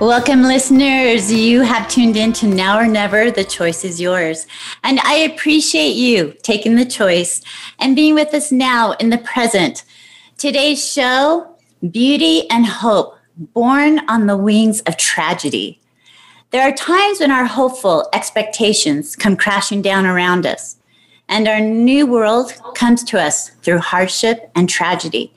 [0.00, 1.32] Welcome, listeners.
[1.32, 3.30] You have tuned in to Now or Never.
[3.30, 4.44] The choice is yours.
[4.82, 7.40] And I appreciate you taking the choice
[7.78, 9.84] and being with us now in the present.
[10.36, 11.56] Today's show
[11.92, 15.80] Beauty and Hope, born on the wings of tragedy.
[16.50, 20.76] There are times when our hopeful expectations come crashing down around us,
[21.28, 25.32] and our new world comes to us through hardship and tragedy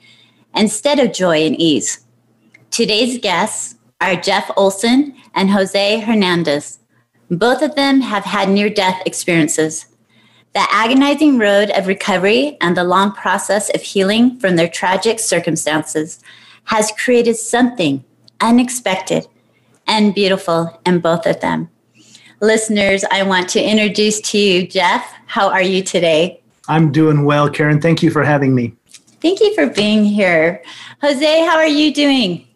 [0.52, 2.04] instead of joy and ease.
[2.70, 6.78] Today's guests are Jeff Olson and Jose Hernandez.
[7.30, 9.86] Both of them have had near death experiences.
[10.54, 16.22] The agonizing road of recovery and the long process of healing from their tragic circumstances
[16.64, 18.04] has created something
[18.40, 19.26] unexpected
[19.86, 21.68] and beautiful in both of them.
[22.40, 25.12] Listeners, I want to introduce to you Jeff.
[25.26, 26.40] How are you today?
[26.68, 27.80] I'm doing well, Karen.
[27.80, 28.74] Thank you for having me.
[29.20, 30.62] Thank you for being here.
[31.02, 32.47] Jose, how are you doing?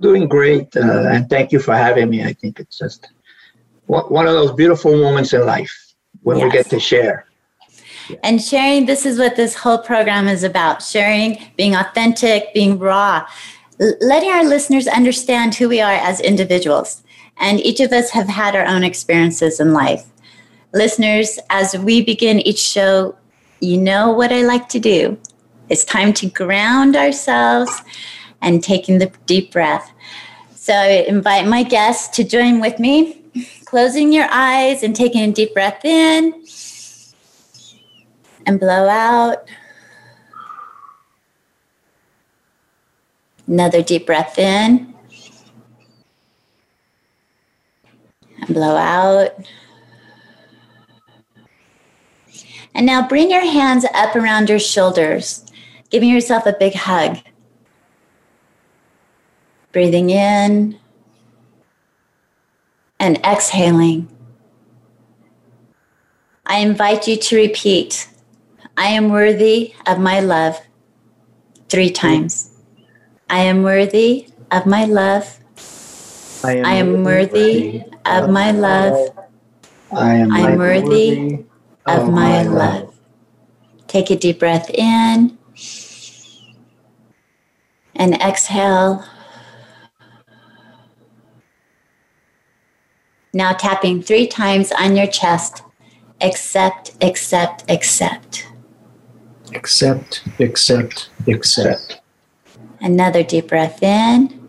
[0.00, 2.24] Doing great, uh, and thank you for having me.
[2.24, 3.08] I think it's just
[3.86, 6.44] one of those beautiful moments in life when yes.
[6.44, 7.26] we get to share.
[8.22, 13.26] And sharing, this is what this whole program is about sharing, being authentic, being raw,
[14.00, 17.02] letting our listeners understand who we are as individuals.
[17.38, 20.04] And each of us have had our own experiences in life.
[20.72, 23.16] Listeners, as we begin each show,
[23.60, 25.18] you know what I like to do.
[25.68, 27.82] It's time to ground ourselves
[28.44, 29.90] and taking the deep breath.
[30.54, 33.22] So I invite my guests to join with me,
[33.64, 36.44] closing your eyes and taking a deep breath in
[38.46, 39.48] and blow out.
[43.46, 44.94] Another deep breath in
[48.40, 49.30] and blow out.
[52.74, 55.44] And now bring your hands up around your shoulders,
[55.90, 57.18] giving yourself a big hug.
[59.74, 60.78] Breathing in
[63.00, 64.08] and exhaling.
[66.46, 68.08] I invite you to repeat
[68.76, 70.60] I am worthy of my love
[71.68, 72.52] three times.
[73.28, 75.40] I am worthy of my love.
[76.44, 79.10] I am, I am worthy, worthy of my love.
[79.90, 81.44] I am I'm worthy
[81.84, 82.94] of my love.
[83.88, 85.36] Take a deep breath in
[87.96, 89.04] and exhale.
[93.34, 95.64] Now tapping three times on your chest.
[96.20, 98.46] Accept, accept, accept.
[99.52, 102.00] Accept, accept, accept.
[102.80, 104.48] Another deep breath in.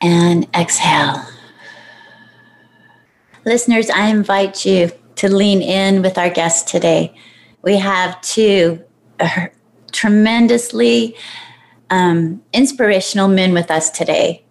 [0.00, 1.24] And exhale.
[3.44, 7.12] Listeners, I invite you to lean in with our guests today.
[7.62, 8.84] We have two
[9.18, 9.46] uh,
[9.90, 11.16] tremendously
[11.90, 14.43] um, inspirational men with us today.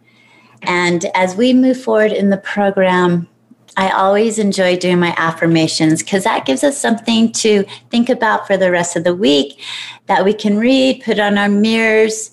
[0.63, 3.27] And as we move forward in the program,
[3.75, 8.55] I always enjoy doing my affirmations because that gives us something to think about for
[8.55, 9.61] the rest of the week
[10.05, 12.31] that we can read, put on our mirrors,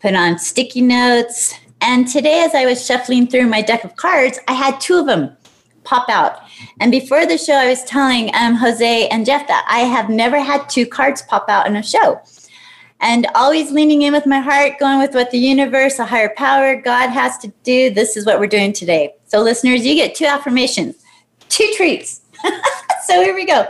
[0.00, 1.54] put on sticky notes.
[1.80, 5.06] And today, as I was shuffling through my deck of cards, I had two of
[5.06, 5.36] them
[5.84, 6.40] pop out.
[6.80, 10.40] And before the show, I was telling um, Jose and Jeff that I have never
[10.40, 12.20] had two cards pop out in a show
[13.02, 16.80] and always leaning in with my heart, going with what the universe, a higher power,
[16.80, 17.90] God has to do.
[17.90, 19.14] This is what we're doing today.
[19.26, 20.94] So, listeners, you get two affirmations,
[21.48, 22.20] two treats.
[23.04, 23.66] so, here we go.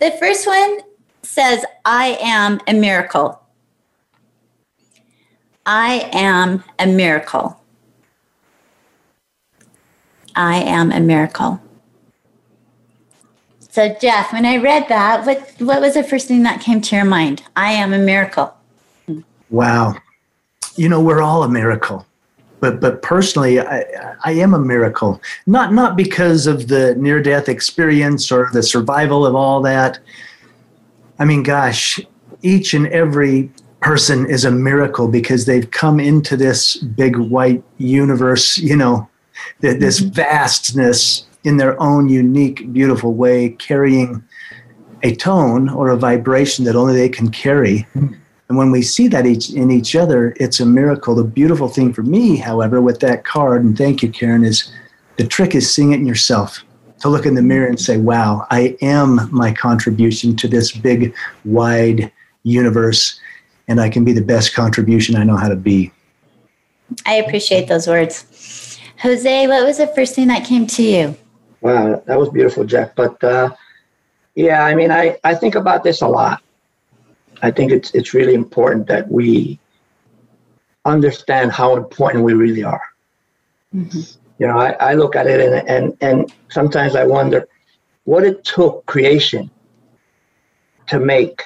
[0.00, 0.80] The first one
[1.22, 3.40] says, I am a miracle.
[5.64, 7.60] I am a miracle.
[10.34, 11.60] I am a miracle.
[13.60, 16.96] So, Jeff, when I read that, what, what was the first thing that came to
[16.96, 17.42] your mind?
[17.54, 18.55] I am a miracle.
[19.50, 19.96] Wow.
[20.76, 22.06] You know, we're all a miracle.
[22.60, 23.84] But, but personally, I,
[24.24, 25.20] I am a miracle.
[25.46, 29.98] Not, not because of the near death experience or the survival of all that.
[31.18, 32.00] I mean, gosh,
[32.42, 33.50] each and every
[33.80, 39.08] person is a miracle because they've come into this big white universe, you know,
[39.60, 40.10] this mm-hmm.
[40.10, 44.24] vastness in their own unique, beautiful way, carrying
[45.02, 47.86] a tone or a vibration that only they can carry.
[48.48, 51.14] And when we see that each, in each other, it's a miracle.
[51.14, 54.72] The beautiful thing for me, however, with that card, and thank you, Karen, is
[55.16, 56.62] the trick is seeing it in yourself.
[57.00, 61.14] to look in the mirror and say, wow, I am my contribution to this big,
[61.44, 62.10] wide
[62.42, 63.20] universe,
[63.68, 65.92] and I can be the best contribution I know how to be.
[67.04, 68.78] I appreciate those words.
[69.02, 71.16] Jose, what was the first thing that came to you?
[71.60, 72.94] Wow, that was beautiful, Jeff.
[72.94, 73.54] But uh,
[74.34, 76.42] yeah, I mean, I, I think about this a lot.
[77.42, 79.58] I think it's it's really important that we
[80.84, 82.82] understand how important we really are.
[83.74, 84.00] Mm-hmm.
[84.38, 87.48] You know, I, I look at it and, and and sometimes I wonder
[88.04, 89.50] what it took creation
[90.88, 91.42] to make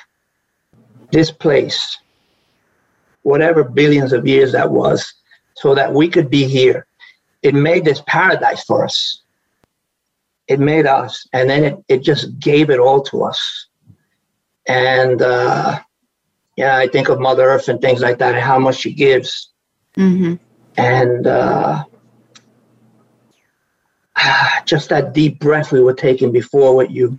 [1.10, 1.98] this place,
[3.22, 5.14] whatever billions of years that was,
[5.54, 6.86] so that we could be here.
[7.42, 9.22] It made this paradise for us.
[10.46, 13.66] It made us, and then it, it just gave it all to us.
[14.70, 15.80] And uh,
[16.56, 19.50] yeah, I think of Mother Earth and things like that, and how much she gives.
[19.96, 20.34] Mm-hmm.
[20.76, 21.84] And uh,
[24.66, 27.18] just that deep breath we were taking before with you,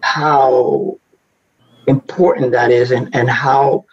[0.00, 0.98] how
[1.86, 3.84] important that is, and, and how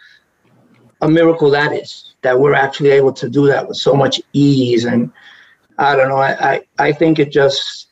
[1.01, 4.85] a miracle that is that we're actually able to do that with so much ease.
[4.85, 5.11] And
[5.77, 7.89] I don't know, I, I, I think it just,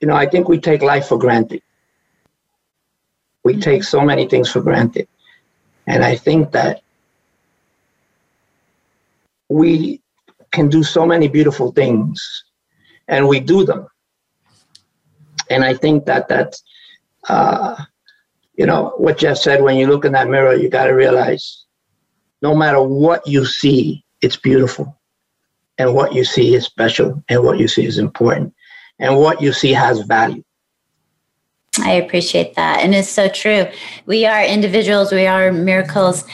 [0.00, 1.62] you know, I think we take life for granted.
[3.44, 5.08] We take so many things for granted.
[5.86, 6.82] And I think that
[9.48, 10.00] we
[10.52, 12.44] can do so many beautiful things
[13.08, 13.86] and we do them.
[15.48, 16.62] And I think that that's,
[17.28, 17.76] uh,
[18.54, 21.64] you know, what Jeff said when you look in that mirror, you got to realize
[22.42, 24.96] no matter what you see, it's beautiful.
[25.78, 28.54] And what you see is special and what you see is important.
[28.98, 30.44] And what you see has value.
[31.78, 32.80] I appreciate that.
[32.80, 33.66] And it's so true.
[34.06, 36.24] We are individuals, we are miracles.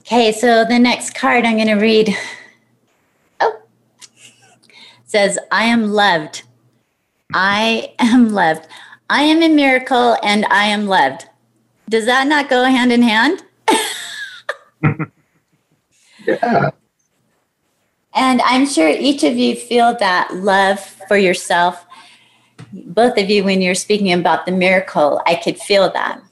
[0.00, 2.14] Okay, so the next card I'm going to read
[3.40, 3.60] oh,
[5.04, 6.42] says, I am loved.
[7.32, 8.66] I am loved.
[9.08, 11.26] I am a miracle and I am loved.
[11.88, 13.44] Does that not go hand in hand?
[16.26, 16.70] yeah.
[18.14, 21.86] And I'm sure each of you feel that love for yourself
[22.72, 26.22] both of you, when you're speaking about the miracle, I could feel that.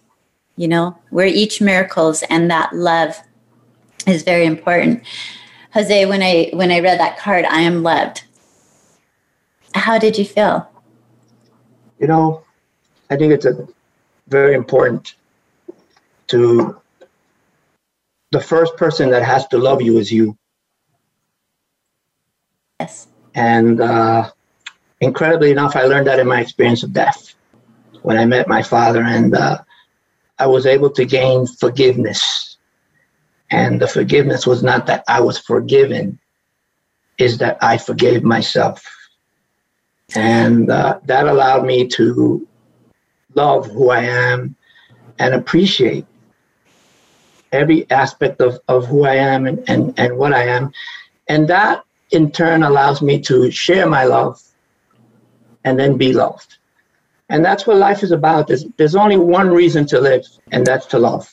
[0.56, 3.20] You know, we're each miracles, and that love
[4.06, 5.02] is very important.
[5.72, 8.24] Jose, when I when I read that card, I am loved.
[9.74, 10.68] How did you feel?
[11.98, 12.42] You know,
[13.08, 13.68] I think it's a
[14.28, 15.14] very important
[16.28, 16.80] to
[18.32, 20.36] the first person that has to love you is you.
[22.78, 23.08] Yes.
[23.34, 24.30] And uh,
[25.00, 27.34] incredibly enough, I learned that in my experience of death
[28.02, 29.58] when I met my father, and uh,
[30.38, 32.56] I was able to gain forgiveness.
[33.50, 36.18] And the forgiveness was not that I was forgiven,
[37.18, 38.84] is that I forgave myself.
[40.14, 42.46] And uh, that allowed me to
[43.34, 44.56] love who I am
[45.18, 46.06] and appreciate
[47.52, 50.72] every aspect of, of who I am and, and, and what I am.
[51.28, 54.40] And that in turn allows me to share my love
[55.64, 56.58] and then be loved.
[57.28, 58.48] And that's what life is about.
[58.48, 61.32] There's, there's only one reason to live, and that's to love.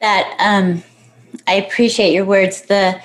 [0.00, 0.82] That um,
[1.46, 2.62] I appreciate your words.
[2.62, 3.00] The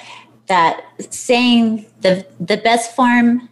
[0.48, 3.48] that saying the the best form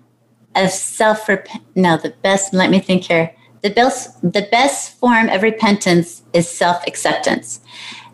[0.56, 1.64] of self repent.
[1.76, 2.54] no the best.
[2.54, 3.34] Let me think here.
[3.62, 7.62] The best the best form of repentance is self acceptance.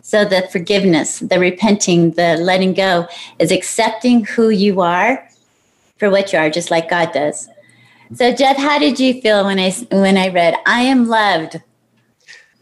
[0.02, 3.08] So the forgiveness, the repenting, the letting go
[3.40, 5.28] is accepting who you are
[5.96, 7.48] for what you are, just like God does.
[8.14, 11.60] So, Jeff, how did you feel when I when I read "I am loved"?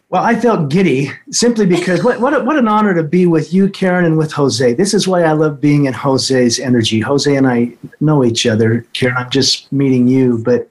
[0.09, 3.53] Well, I felt giddy simply because what what, a, what an honor to be with
[3.53, 4.75] you, Karen, and with Jose.
[4.75, 7.01] This is why I love being in Jose's energy.
[7.01, 8.87] Jose and I know each other.
[8.93, 10.71] Karen, I'm just meeting you, but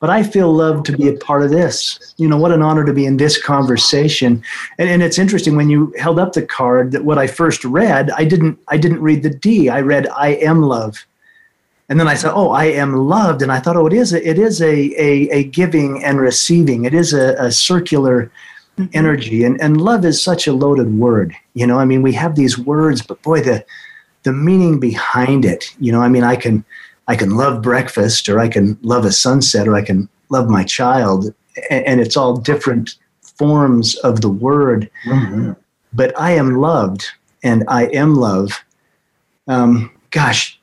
[0.00, 2.12] but I feel loved to be a part of this.
[2.16, 4.42] You know, what an honor to be in this conversation.
[4.78, 8.10] And, and it's interesting when you held up the card that what I first read,
[8.10, 9.68] I didn't I didn't read the D.
[9.68, 11.06] I read I am love
[11.92, 14.26] and then I said, "Oh, I am loved," and I thought, "Oh, it is a,
[14.26, 16.86] it is a a, a giving and receiving.
[16.86, 18.32] It is a, a circular
[18.78, 18.86] mm-hmm.
[18.94, 21.34] energy, and and love is such a loaded word.
[21.52, 23.62] You know, I mean, we have these words, but boy, the
[24.22, 25.66] the meaning behind it.
[25.80, 26.64] You know, I mean, I can
[27.08, 30.64] I can love breakfast, or I can love a sunset, or I can love my
[30.64, 31.26] child,
[31.68, 34.90] and, and it's all different forms of the word.
[35.04, 35.52] Mm-hmm.
[35.92, 37.04] But I am loved,
[37.44, 38.64] and I am love.
[39.46, 40.58] Um, gosh,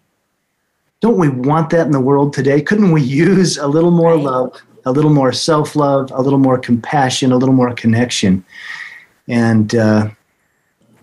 [1.02, 2.62] don't we want that in the world today?
[2.62, 4.24] Couldn't we use a little more right.
[4.24, 8.44] love, a little more self love, a little more compassion, a little more connection?
[9.28, 10.10] And uh,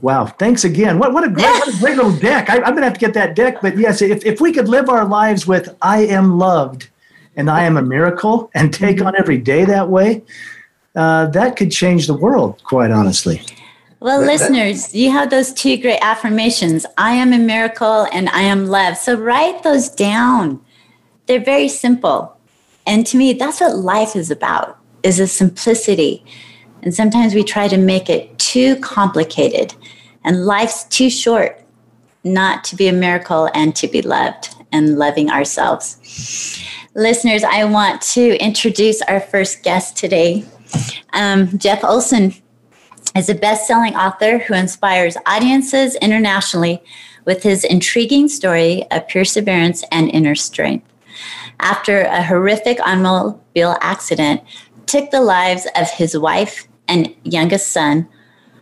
[0.02, 0.26] Wow.
[0.26, 0.98] Thanks again.
[0.98, 2.50] What, what, a, great, what a great little deck.
[2.50, 3.62] I, am going to have to get that deck.
[3.62, 6.88] But yes, if, if we could live our lives with I am loved
[7.34, 10.22] and I am a miracle and take on every day that way,
[10.94, 13.42] uh, that could change the world, quite honestly.
[13.98, 18.66] Well, listeners, you have those two great affirmations I am a miracle and I am
[18.66, 18.98] loved.
[18.98, 20.60] So write those down.
[21.26, 22.36] They're very simple.
[22.86, 26.24] And to me, that's what life is about, is a simplicity.
[26.82, 29.74] And sometimes we try to make it too complicated.
[30.24, 31.62] And life's too short
[32.22, 36.62] not to be a miracle and to be loved and loving ourselves.
[36.94, 40.44] Listeners, I want to introduce our first guest today.
[41.12, 42.34] Um, Jeff Olson
[43.16, 46.82] is a best selling author who inspires audiences internationally
[47.24, 50.86] with his intriguing story of perseverance and inner strength.
[51.58, 54.42] After a horrific automobile accident
[54.84, 58.06] took the lives of his wife and youngest son,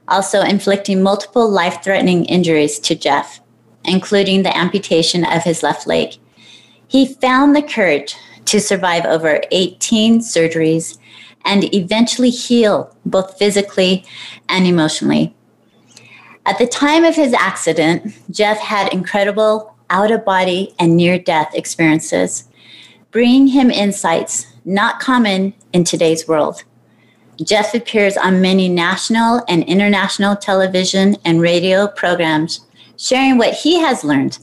[0.06, 3.40] also inflicting multiple life threatening injuries to Jeff,
[3.84, 6.14] including the amputation of his left leg.
[6.86, 10.98] He found the courage to survive over 18 surgeries
[11.44, 14.04] and eventually heal both physically
[14.48, 15.34] and emotionally.
[16.46, 21.54] At the time of his accident, Jeff had incredible out of body and near death
[21.54, 22.48] experiences,
[23.10, 26.64] bringing him insights not common in today's world.
[27.42, 32.60] Jeff appears on many national and international television and radio programs,
[32.96, 34.38] sharing what he has learned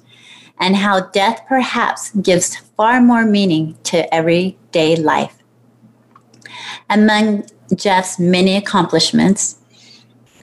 [0.60, 5.40] and how death perhaps gives far more meaning to everyday life.
[6.89, 9.58] Among Jeff's many accomplishments,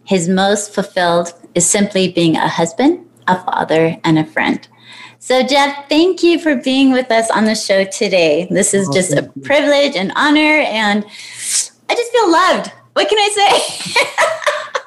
[0.04, 4.66] his most fulfilled is simply being a husband, a father, and a friend.
[5.20, 8.46] So, Jeff, thank you for being with us on the show today.
[8.50, 12.72] This is oh, just a privilege and honor, and I just feel loved.
[12.94, 14.80] What can I say?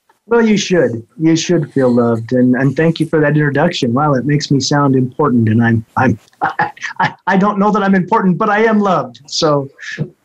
[0.26, 1.06] well, you should.
[1.18, 3.92] You should feel loved, and and thank you for that introduction.
[3.92, 7.94] Wow, it makes me sound important, and I'm I'm I, I don't know that I'm
[7.94, 9.20] important, but I am loved.
[9.26, 9.68] So,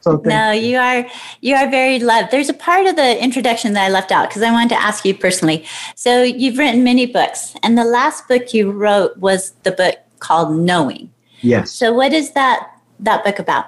[0.04, 1.08] so no, you are
[1.40, 2.32] you are very loved.
[2.32, 5.06] There's a part of the introduction that I left out because I wanted to ask
[5.06, 5.66] you personally.
[5.96, 10.58] So you've written many books, and the last book you wrote was the book called
[10.58, 11.10] Knowing.
[11.40, 11.72] Yes.
[11.72, 12.70] So what is that
[13.00, 13.68] that book about?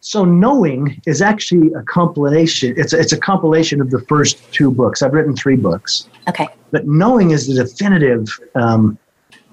[0.00, 2.74] So knowing is actually a compilation.
[2.76, 5.02] It's a, it's a compilation of the first two books.
[5.02, 6.08] I've written three books.
[6.28, 6.46] Okay.
[6.70, 8.96] But knowing is the definitive um,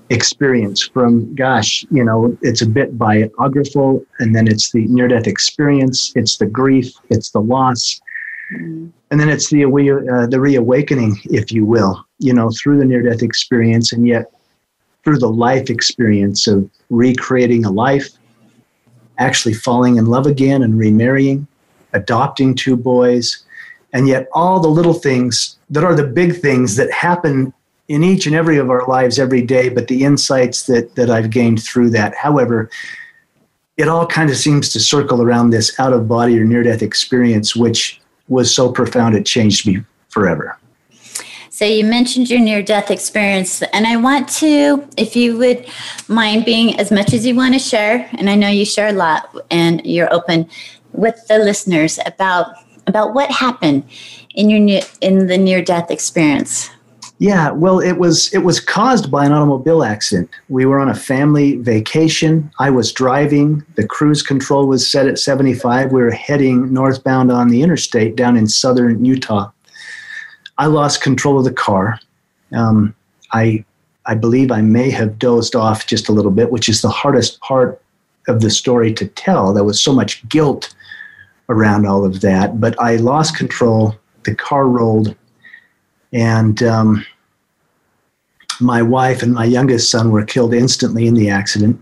[0.09, 0.81] experience.
[0.87, 6.13] From gosh, you know, it's a bit biographical, and then it's the near-death experience.
[6.15, 6.93] It's the grief.
[7.09, 7.99] It's the loss.
[8.53, 8.87] Mm-hmm.
[9.11, 13.23] And then it's the uh, the reawakening, if you will, you know, through the near-death
[13.23, 14.31] experience, and yet
[15.03, 18.09] through the life experience of recreating a life,
[19.19, 21.47] actually falling in love again and remarrying,
[21.93, 23.45] adopting two boys,
[23.93, 27.53] and yet all the little things that are the big things that happen
[27.87, 31.29] in each and every of our lives every day, but the insights that, that I've
[31.29, 32.15] gained through that.
[32.15, 32.69] However,
[33.77, 36.81] it all kind of seems to circle around this out of body or near death
[36.81, 40.57] experience, which was so profound it changed me forever.
[41.49, 45.65] So you mentioned your near death experience, and I want to, if you would
[46.09, 48.93] mind being as much as you want to share, and I know you share a
[48.93, 50.49] lot and you're open
[50.91, 52.47] with the listeners about
[52.87, 53.83] about what happened
[54.35, 56.69] in your in the near death experience.
[57.17, 60.29] Yeah, well, it was it was caused by an automobile accident.
[60.49, 62.51] We were on a family vacation.
[62.59, 63.63] I was driving.
[63.75, 65.93] The cruise control was set at 75.
[65.93, 69.49] We were heading northbound on the interstate down in southern Utah.
[70.57, 71.99] I lost control of the car.
[72.53, 72.93] Um,
[73.31, 73.63] I
[74.05, 77.39] I believe I may have dozed off just a little bit, which is the hardest
[77.39, 77.81] part
[78.27, 79.53] of the story to tell.
[79.53, 80.75] There was so much guilt
[81.47, 83.95] around all of that, but I lost control.
[84.23, 85.15] The car rolled,
[86.15, 87.05] and um,
[88.59, 91.81] my wife and my youngest son were killed instantly in the accident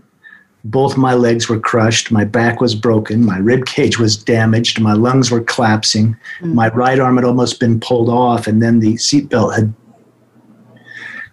[0.64, 4.94] both my legs were crushed, my back was broken, my rib cage was damaged, my
[4.94, 6.54] lungs were collapsing, mm-hmm.
[6.54, 9.74] my right arm had almost been pulled off, and then the seatbelt had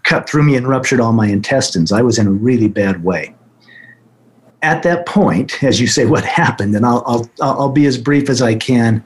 [0.03, 1.93] cut through me and ruptured all my intestines.
[1.93, 3.33] I was in a really bad way.
[4.63, 8.29] At that point, as you say, what happened, and I'll, I'll, I'll be as brief
[8.29, 9.03] as I can.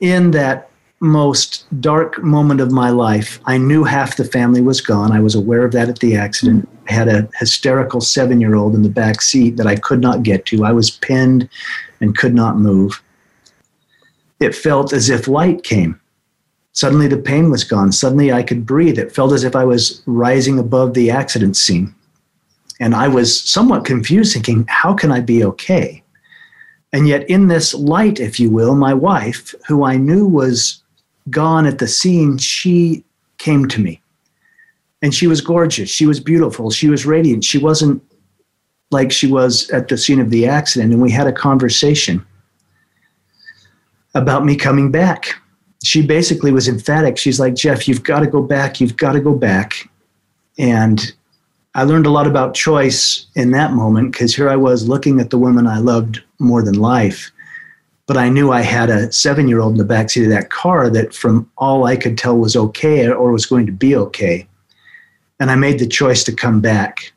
[0.00, 0.70] In that
[1.00, 5.12] most dark moment of my life, I knew half the family was gone.
[5.12, 6.68] I was aware of that at the accident.
[6.88, 10.22] I had a hysterical seven year old in the back seat that I could not
[10.22, 10.64] get to.
[10.64, 11.48] I was pinned
[12.00, 13.02] and could not move.
[14.40, 16.00] It felt as if light came.
[16.72, 17.90] Suddenly the pain was gone.
[17.92, 18.98] Suddenly I could breathe.
[18.98, 21.94] It felt as if I was rising above the accident scene.
[22.80, 26.02] And I was somewhat confused, thinking, how can I be okay?
[26.92, 30.82] And yet, in this light, if you will, my wife, who I knew was
[31.30, 33.04] gone at the scene, she
[33.38, 34.00] came to me.
[35.02, 35.90] And she was gorgeous.
[35.90, 36.70] She was beautiful.
[36.70, 37.44] She was radiant.
[37.44, 38.02] She wasn't
[38.90, 40.92] like she was at the scene of the accident.
[40.92, 42.24] And we had a conversation
[44.14, 45.34] about me coming back.
[45.84, 47.18] She basically was emphatic.
[47.18, 48.80] She's like, Jeff, you've got to go back.
[48.80, 49.88] You've got to go back.
[50.58, 51.12] And
[51.74, 55.28] I learned a lot about choice in that moment because here I was looking at
[55.28, 57.30] the woman I loved more than life.
[58.06, 60.88] But I knew I had a seven year old in the backseat of that car
[60.90, 64.46] that, from all I could tell, was okay or was going to be okay.
[65.40, 67.12] And I made the choice to come back.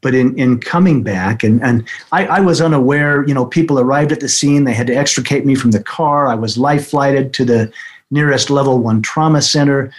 [0.00, 4.10] But in, in coming back, and, and I, I was unaware, you know, people arrived
[4.10, 4.64] at the scene.
[4.64, 6.26] They had to extricate me from the car.
[6.26, 7.72] I was life flighted to the
[8.10, 9.92] nearest level one trauma center.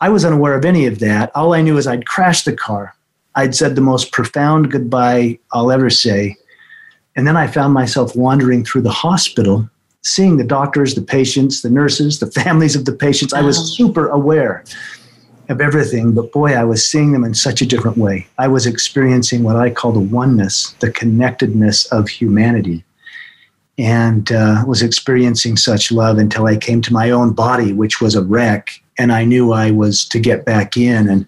[0.00, 1.30] I was unaware of any of that.
[1.34, 2.94] All I knew is I'd crashed the car.
[3.34, 6.36] I'd said the most profound goodbye I'll ever say.
[7.16, 9.68] And then I found myself wandering through the hospital,
[10.02, 13.32] seeing the doctors, the patients, the nurses, the families of the patients.
[13.32, 14.64] I was super aware
[15.48, 18.26] of everything, but boy, I was seeing them in such a different way.
[18.38, 22.84] I was experiencing what I call the oneness, the connectedness of humanity,
[23.76, 28.14] and uh, was experiencing such love until I came to my own body, which was
[28.14, 31.08] a wreck, and I knew I was to get back in.
[31.08, 31.26] And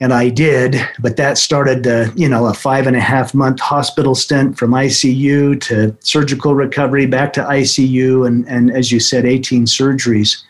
[0.00, 3.58] and I did, but that started, uh, you know, a five and a half month
[3.60, 9.26] hospital stint from ICU to surgical recovery, back to ICU, and and as you said,
[9.26, 10.42] 18 surgeries.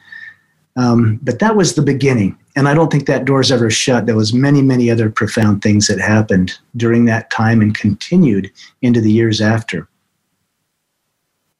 [0.76, 4.06] Um, but that was the beginning, and I don't think that door's ever shut.
[4.06, 8.52] There was many, many other profound things that happened during that time and continued
[8.82, 9.88] into the years after.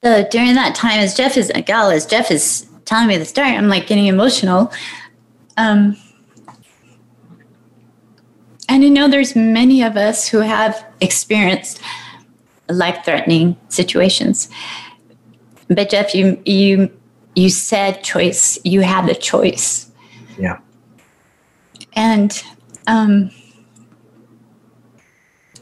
[0.04, 3.49] So during that time, as Jeff is, gal, as Jeff is telling me the story,
[3.49, 4.73] I'm like getting emotional.
[5.57, 5.97] Um,
[8.69, 11.81] and I know there's many of us who have experienced
[12.69, 14.49] life-threatening situations.
[15.69, 16.91] But Jeff, you you
[17.35, 18.59] you said choice.
[18.65, 19.91] You had the choice.
[20.39, 20.59] Yeah.
[21.95, 22.43] And
[22.87, 23.31] um,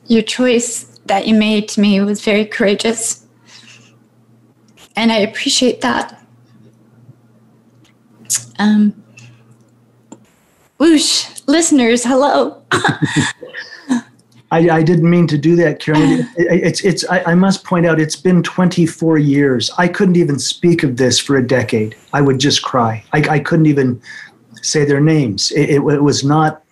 [0.07, 3.27] your choice that you made to me was very courageous.
[4.97, 6.25] And I appreciate that.
[8.59, 9.03] Um,
[10.79, 12.63] whoosh listeners, hello.
[14.53, 16.29] I, I, didn't mean to do that, Karen.
[16.37, 19.71] It, it's, it's, I, I, must point out, it's been 24 years.
[19.77, 21.97] I couldn't even speak of this for a decade.
[22.13, 23.05] I would just cry.
[23.13, 24.01] I, I couldn't even
[24.63, 25.51] say their names.
[25.51, 26.63] It, it, it, was not,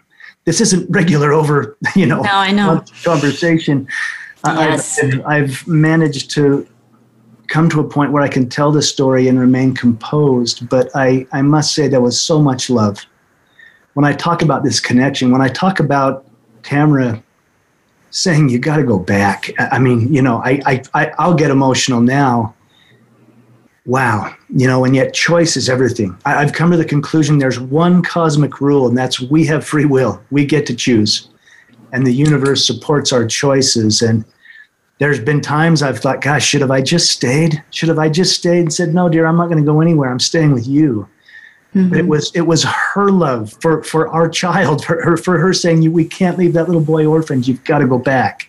[0.45, 2.85] this isn't regular over, you know, no, I know.
[3.03, 3.89] conversation.
[4.47, 5.03] Yes.
[5.03, 6.69] I've, I've managed to
[7.49, 11.27] come to a point where I can tell the story and remain composed, but I,
[11.33, 13.05] I must say there was so much love
[13.95, 16.27] when I talk about this connection, when I talk about
[16.63, 17.23] Tamara
[18.11, 21.51] saying you got to go back, I mean, you know, I, I, I I'll get
[21.51, 22.55] emotional now.
[23.87, 26.17] Wow, you know, and yet choice is everything.
[26.25, 29.85] I, I've come to the conclusion there's one cosmic rule, and that's we have free
[29.85, 30.23] will.
[30.31, 31.29] We get to choose,
[31.93, 34.01] and the universe supports our choices.
[34.01, 34.25] And
[34.99, 37.63] there's been times I've thought, gosh, should have I just stayed?
[37.71, 40.11] Should have I just stayed and said, no, dear, I'm not going to go anywhere.
[40.11, 41.09] I'm staying with you.
[41.75, 41.95] Mm-hmm.
[41.95, 45.91] It was it was her love for for our child, for her for her saying,
[45.93, 47.49] "We can't leave that little boy orphaned.
[47.49, 48.49] You've got to go back."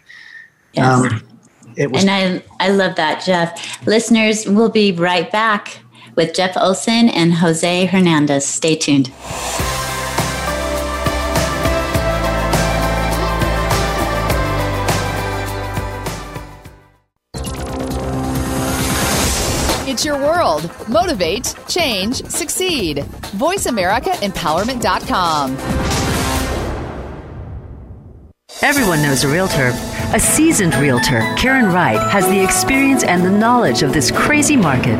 [0.73, 1.11] Yes.
[1.11, 1.27] Um,
[1.75, 3.85] it was, and I I love that, Jeff.
[3.87, 5.79] Listeners, we'll be right back
[6.15, 8.45] with Jeff Olson and Jose Hernandez.
[8.45, 9.11] Stay tuned.
[20.45, 20.69] World.
[20.87, 22.97] Motivate, change, succeed.
[23.37, 25.57] VoiceAmericaEmpowerment.com.
[28.61, 29.71] Everyone knows a realtor.
[30.13, 34.99] A seasoned realtor, Karen Wright, has the experience and the knowledge of this crazy market.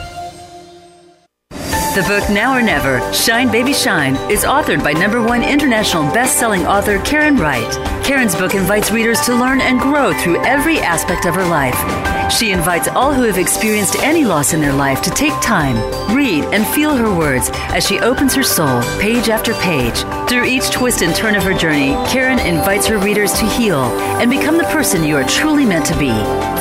[1.93, 6.39] The book Now or Never Shine Baby Shine is authored by number one international best
[6.39, 8.00] selling author Karen Wright.
[8.03, 12.31] Karen's book invites readers to learn and grow through every aspect of her life.
[12.31, 15.75] She invites all who have experienced any loss in their life to take time,
[16.15, 20.03] read, and feel her words as she opens her soul page after page.
[20.29, 23.83] Through each twist and turn of her journey, Karen invites her readers to heal
[24.19, 26.11] and become the person you are truly meant to be.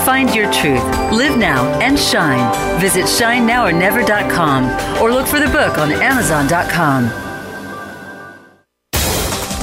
[0.05, 2.81] Find your truth, live now, and shine.
[2.81, 7.29] Visit shinenowornever.com or look for the book on amazon.com.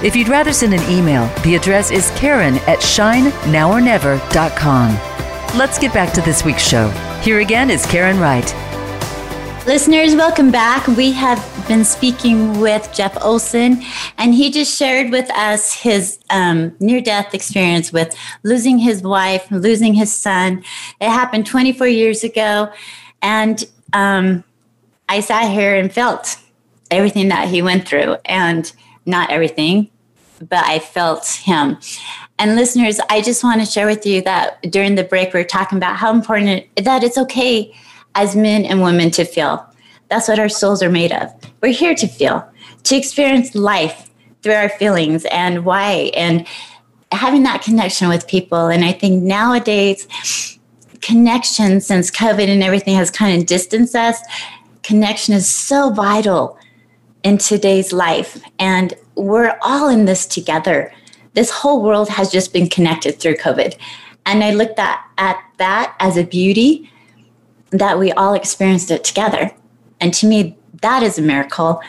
[0.00, 5.58] If you'd rather send an email, the address is karen at shinenowornever.com.
[5.58, 6.88] Let's get back to this week's show.
[7.20, 8.46] Here again is Karen Wright.
[9.66, 10.86] Listeners, welcome back.
[10.86, 13.82] We have been speaking with Jeff Olson,
[14.18, 19.50] and he just shared with us his um, near death experience with losing his wife,
[19.50, 20.62] losing his son.
[21.00, 22.70] It happened 24 years ago,
[23.20, 24.44] and um,
[25.08, 26.36] I sat here and felt
[26.88, 28.72] everything that he went through, and
[29.08, 29.90] not everything,
[30.38, 31.78] but I felt him.
[32.38, 35.44] And listeners, I just want to share with you that during the break, we are
[35.44, 37.74] talking about how important it, that it's okay
[38.14, 39.66] as men and women to feel.
[40.08, 41.34] That's what our souls are made of.
[41.60, 42.48] We're here to feel,
[42.84, 44.10] to experience life
[44.42, 46.46] through our feelings and why, and
[47.10, 48.68] having that connection with people.
[48.68, 50.06] And I think nowadays,
[51.00, 54.20] connection, since COVID and everything has kind of distanced us,
[54.82, 56.58] connection is so vital
[57.28, 58.42] in today's life.
[58.58, 60.92] And we're all in this together.
[61.34, 63.76] This whole world has just been connected through COVID.
[64.24, 66.90] And I looked at, at that as a beauty
[67.70, 69.50] that we all experienced it together.
[70.00, 71.82] And to me, that is a miracle.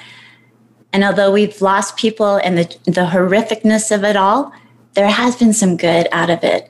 [0.92, 4.52] And although we've lost people and the, the horrificness of it all,
[4.94, 6.70] there has been some good out of it.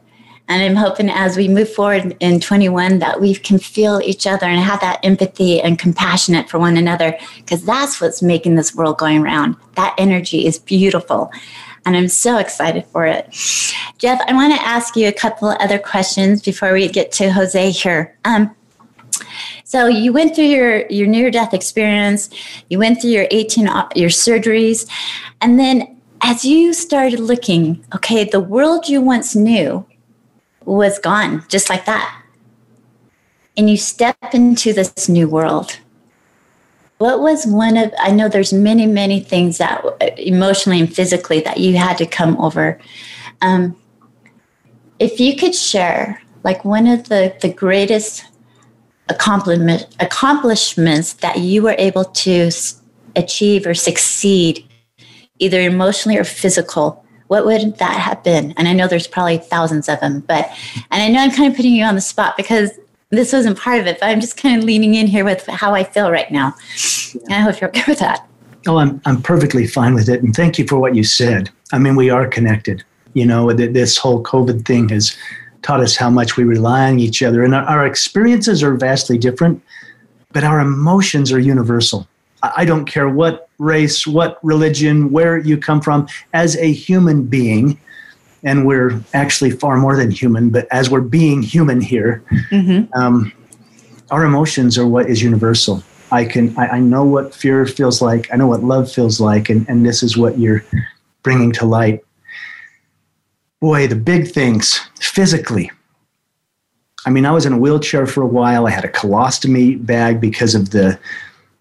[0.49, 4.47] And I'm hoping as we move forward in 21 that we can feel each other
[4.47, 8.97] and have that empathy and compassionate for one another, because that's what's making this world
[8.97, 9.55] going around.
[9.75, 11.31] That energy is beautiful.
[11.85, 13.29] And I'm so excited for it.
[13.99, 17.71] Jeff, I want to ask you a couple other questions before we get to Jose
[17.71, 18.17] here.
[18.25, 18.55] Um,
[19.63, 22.29] so you went through your your near death experience,
[22.69, 24.89] you went through your 18 your surgeries,
[25.41, 29.85] and then as you started looking, okay, the world you once knew
[30.75, 32.23] was gone just like that.
[33.57, 35.79] And you step into this new world.
[36.97, 39.83] What was one of I know there's many many things that
[40.17, 42.79] emotionally and physically that you had to come over.
[43.41, 43.75] Um,
[44.99, 48.25] if you could share like one of the the greatest
[49.09, 52.51] accomplishment, accomplishments that you were able to
[53.15, 54.67] achieve or succeed,
[55.39, 58.53] either emotionally or physical, what would that have been?
[58.57, 60.49] And I know there's probably thousands of them, but,
[60.91, 62.71] and I know I'm kind of putting you on the spot because
[63.11, 65.75] this wasn't part of it, but I'm just kind of leaning in here with how
[65.75, 66.55] I feel right now.
[67.13, 68.27] And I hope you're okay with that.
[68.67, 70.23] Oh, I'm, I'm perfectly fine with it.
[70.23, 71.51] And thank you for what you said.
[71.71, 72.83] I mean, we are connected.
[73.13, 75.15] You know, this whole COVID thing has
[75.61, 77.43] taught us how much we rely on each other.
[77.43, 79.63] And our, our experiences are vastly different,
[80.31, 82.07] but our emotions are universal.
[82.41, 87.79] I don't care what race, what religion, where you come from, as a human being,
[88.43, 92.91] and we're actually far more than human, but as we're being human here, mm-hmm.
[92.97, 93.33] um,
[94.11, 95.83] our emotions are what is universal.
[96.11, 98.33] I can, I, I, know what fear feels like.
[98.33, 100.63] I know what love feels like, and, and this is what you're
[101.21, 102.03] bringing to light
[103.59, 105.71] boy, the big things physically.
[107.05, 108.67] I mean, I was in a wheelchair for a while.
[108.67, 110.99] I had a colostomy bag because of the,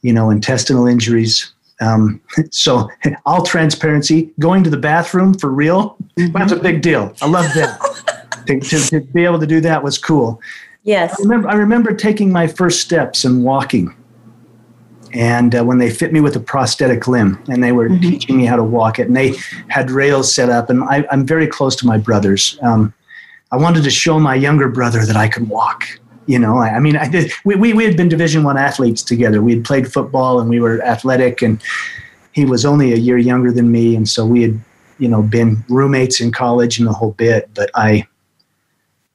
[0.09, 1.53] you know, intestinal injuries.
[1.83, 2.89] Um, so,
[3.27, 6.33] all transparency, going to the bathroom for real, mm-hmm.
[6.33, 7.15] that's a big deal.
[7.21, 7.79] I love that.
[8.47, 10.41] to, to, to, be able to do that was cool.
[10.83, 11.15] Yes.
[11.21, 13.95] I remember, I remember taking my first steps and walking
[15.13, 18.01] and uh, when they fit me with a prosthetic limb and they were mm-hmm.
[18.01, 19.35] teaching me how to walk it and they
[19.69, 22.93] had rails set up and I, am very close to my brothers um,
[23.51, 25.85] i wanted to show my younger brother that i could walk
[26.29, 29.03] you know i, I mean I did, we, we, we had been division one athletes
[29.03, 31.61] together we had played football and we were athletic and
[32.33, 34.61] he was only a year younger than me and so we had
[34.99, 38.07] you know been roommates in college and the whole bit but i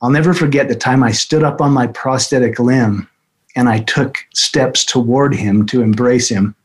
[0.02, 3.08] i'll never forget the time i stood up on my prosthetic limb
[3.56, 6.56] and I took steps toward him to embrace him.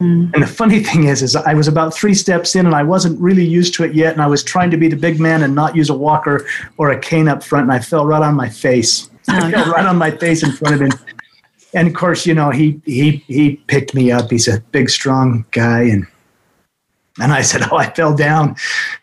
[0.00, 0.32] Mm.
[0.32, 3.20] And the funny thing is, is I was about three steps in and I wasn't
[3.20, 4.12] really used to it yet.
[4.12, 6.46] And I was trying to be the big man and not use a walker
[6.78, 7.64] or a cane up front.
[7.64, 9.09] And I fell right on my face.
[9.30, 9.72] Oh, I fell no.
[9.72, 10.90] right on my face in front of him.
[11.74, 14.30] and of course, you know, he, he, he picked me up.
[14.30, 15.82] He's a big, strong guy.
[15.82, 16.06] And,
[17.20, 18.56] and I said, Oh, I fell down,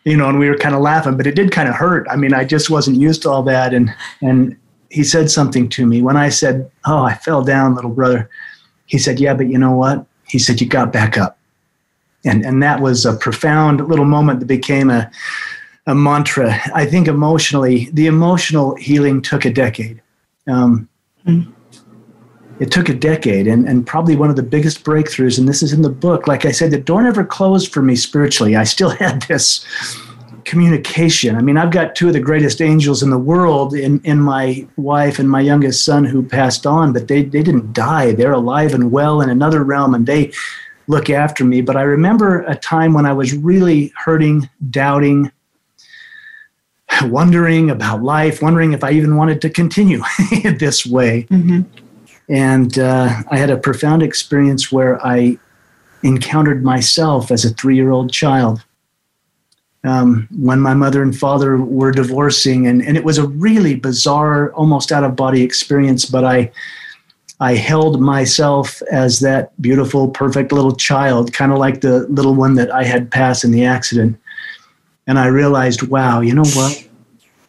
[0.03, 2.07] you know, and we were kind of laughing, but it did kind of hurt.
[2.09, 3.73] I mean, I just wasn't used to all that.
[3.73, 4.57] And, and
[4.89, 8.29] he said something to me when I said, Oh, I fell down, little brother.
[8.85, 10.05] He said, Yeah, but you know what?
[10.27, 11.37] He said, You got back up.
[12.25, 15.09] And, and that was a profound little moment that became a,
[15.85, 16.59] a mantra.
[16.73, 20.01] I think emotionally, the emotional healing took a decade.
[20.47, 20.89] Um,
[21.25, 21.51] mm-hmm.
[22.59, 25.73] It took a decade, and, and probably one of the biggest breakthroughs, and this is
[25.73, 26.27] in the book.
[26.27, 28.55] Like I said, the door never closed for me spiritually.
[28.55, 29.63] I still had this
[30.47, 31.35] communication.
[31.35, 34.65] I mean, I've got two of the greatest angels in the world in, in my
[34.77, 38.13] wife and my youngest son who passed on, but they, they didn't die.
[38.13, 40.31] They're alive and well in another realm and they
[40.87, 41.61] look after me.
[41.61, 45.31] But I remember a time when I was really hurting, doubting,
[47.03, 50.01] wondering about life, wondering if I even wanted to continue
[50.43, 51.23] this way.
[51.29, 51.61] Mm-hmm.
[52.29, 55.37] And uh, I had a profound experience where I
[56.03, 58.63] encountered myself as a three year old child
[59.83, 64.51] um, when my mother and father were divorcing, and, and it was a really bizarre,
[64.53, 66.05] almost out of body experience.
[66.05, 66.51] But I,
[67.39, 72.55] I held myself as that beautiful, perfect little child, kind of like the little one
[72.55, 74.19] that I had passed in the accident.
[75.05, 76.86] And I realized, wow, you know what?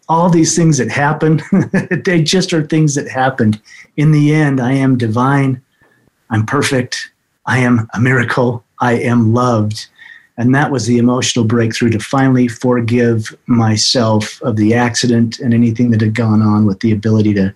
[0.09, 1.42] All these things that happen,
[2.05, 3.61] they just are things that happened.
[3.97, 5.61] In the end, I am divine.
[6.31, 7.11] I'm perfect.
[7.47, 8.64] I am a miracle.
[8.81, 9.88] I am loved.
[10.38, 15.90] And that was the emotional breakthrough to finally forgive myself of the accident and anything
[15.90, 17.55] that had gone on with the ability to,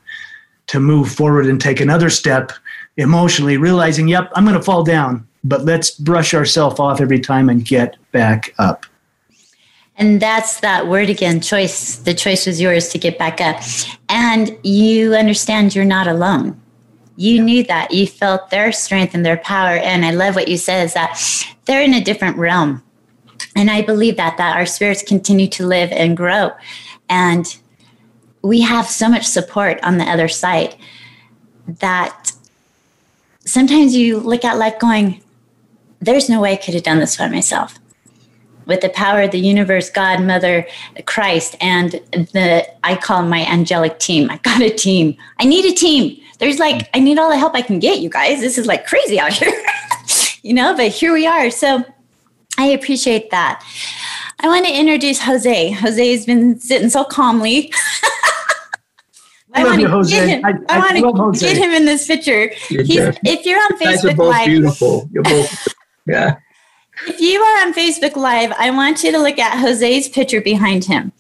[0.67, 2.51] to move forward and take another step
[2.97, 7.49] emotionally, realizing, yep, I'm going to fall down, but let's brush ourselves off every time
[7.49, 8.85] and get back up.
[9.97, 11.97] And that's that word again choice.
[11.97, 13.63] The choice was yours to get back up.
[14.09, 16.63] And you understand you're not alone
[17.17, 17.43] you yeah.
[17.43, 20.85] knew that you felt their strength and their power and i love what you said
[20.85, 21.21] is that
[21.65, 22.83] they're in a different realm
[23.55, 26.51] and i believe that that our spirits continue to live and grow
[27.09, 27.59] and
[28.43, 30.75] we have so much support on the other side
[31.67, 32.33] that
[33.45, 35.23] sometimes you look at life going
[36.01, 37.79] there's no way i could have done this by myself
[38.73, 40.67] with the power of the universe, God, Mother,
[41.07, 44.31] Christ, and the I call my angelic team.
[44.31, 45.17] I got a team.
[45.39, 48.11] I need a team there's like, I need all the help I can get, you
[48.11, 48.41] guys.
[48.41, 49.53] This is like crazy out here,
[50.43, 51.53] you know, but here we are.
[51.53, 51.85] So
[52.59, 53.65] I appreciate that.
[54.41, 55.71] I want to introduce Jose.
[55.71, 57.73] Jose has been sitting so calmly.
[59.55, 60.45] I, want to get him.
[60.45, 62.51] I, I, I want to get him in this picture.
[62.71, 65.09] if you're on Facebook Live, beautiful.
[65.13, 65.69] You're both,
[66.09, 66.39] yeah.
[67.07, 70.85] If you are on Facebook Live, I want you to look at Jose's picture behind
[70.85, 71.13] him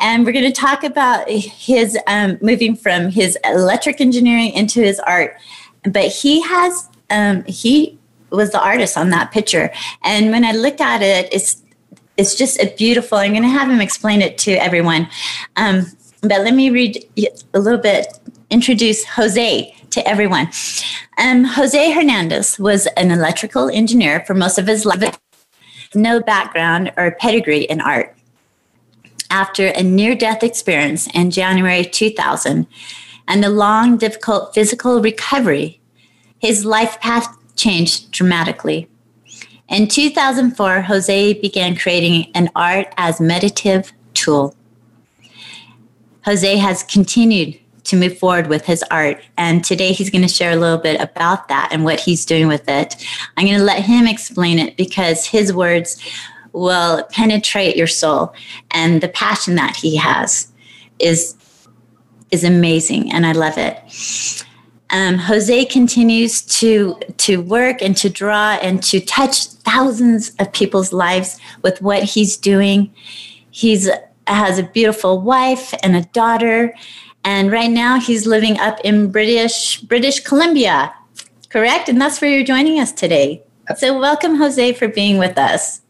[0.00, 5.00] and we're going to talk about his um, moving from his electric engineering into his
[5.00, 5.36] art.
[5.84, 7.98] But he has um, he
[8.30, 11.62] was the artist on that picture, and when I look at it, it's
[12.16, 13.18] it's just a beautiful.
[13.18, 15.08] I'm going to have him explain it to everyone.
[15.56, 15.86] Um,
[16.20, 17.04] but let me read
[17.54, 18.06] a little bit.
[18.50, 20.50] Introduce Jose to everyone.
[21.16, 25.18] Um, Jose Hernandez was an electrical engineer for most of his life,
[25.94, 28.14] no background or pedigree in art
[29.30, 32.66] after a near death experience in January 2000
[33.26, 35.80] and the long, difficult physical recovery,
[36.38, 38.88] his life path changed dramatically.
[39.68, 44.54] In 2004, Jose began creating an art as meditative tool.
[46.24, 50.52] Jose has continued to move forward with his art, and today he's going to share
[50.52, 52.96] a little bit about that and what he's doing with it.
[53.36, 56.00] I'm going to let him explain it because his words
[56.52, 58.34] will penetrate your soul
[58.70, 60.50] and the passion that he has
[60.98, 61.34] is
[62.30, 64.44] is amazing and i love it.
[64.90, 70.92] Um, jose continues to to work and to draw and to touch thousands of people's
[70.92, 72.92] lives with what he's doing.
[73.50, 73.88] He's
[74.26, 76.74] has a beautiful wife and a daughter
[77.24, 80.94] and right now he's living up in british british columbia
[81.48, 83.42] correct and that's where you're joining us today
[83.76, 85.80] so welcome jose for being with us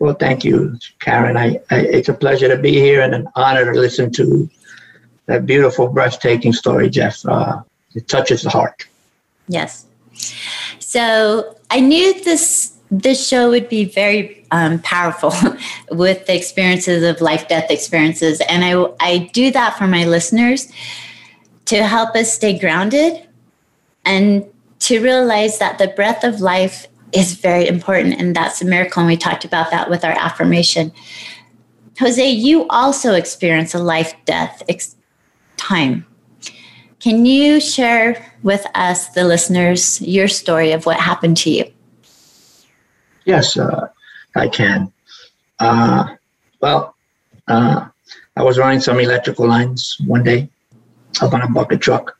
[0.00, 1.36] well, thank you, Karen.
[1.36, 4.48] I, I, it's a pleasure to be here and an honor to listen to
[5.26, 7.24] that beautiful, breathtaking story, Jeff.
[7.26, 7.60] Uh,
[7.94, 8.86] it touches the heart.
[9.46, 9.84] Yes.
[10.78, 15.32] So I knew this this show would be very um, powerful
[15.90, 20.70] with the experiences of life death experiences, and I I do that for my listeners
[21.66, 23.26] to help us stay grounded
[24.04, 24.44] and
[24.80, 28.20] to realize that the breath of life is very important.
[28.20, 29.00] And that's a miracle.
[29.00, 30.92] And we talked about that with our affirmation.
[31.98, 34.96] Jose, you also experience a life death ex-
[35.56, 36.06] time.
[36.98, 41.72] Can you share with us, the listeners, your story of what happened to you?
[43.24, 43.88] Yes, uh,
[44.36, 44.92] I can.
[45.58, 46.16] Uh,
[46.60, 46.94] well,
[47.48, 47.88] uh,
[48.36, 50.48] I was running some electrical lines one day
[51.20, 52.16] up on a bucket truck.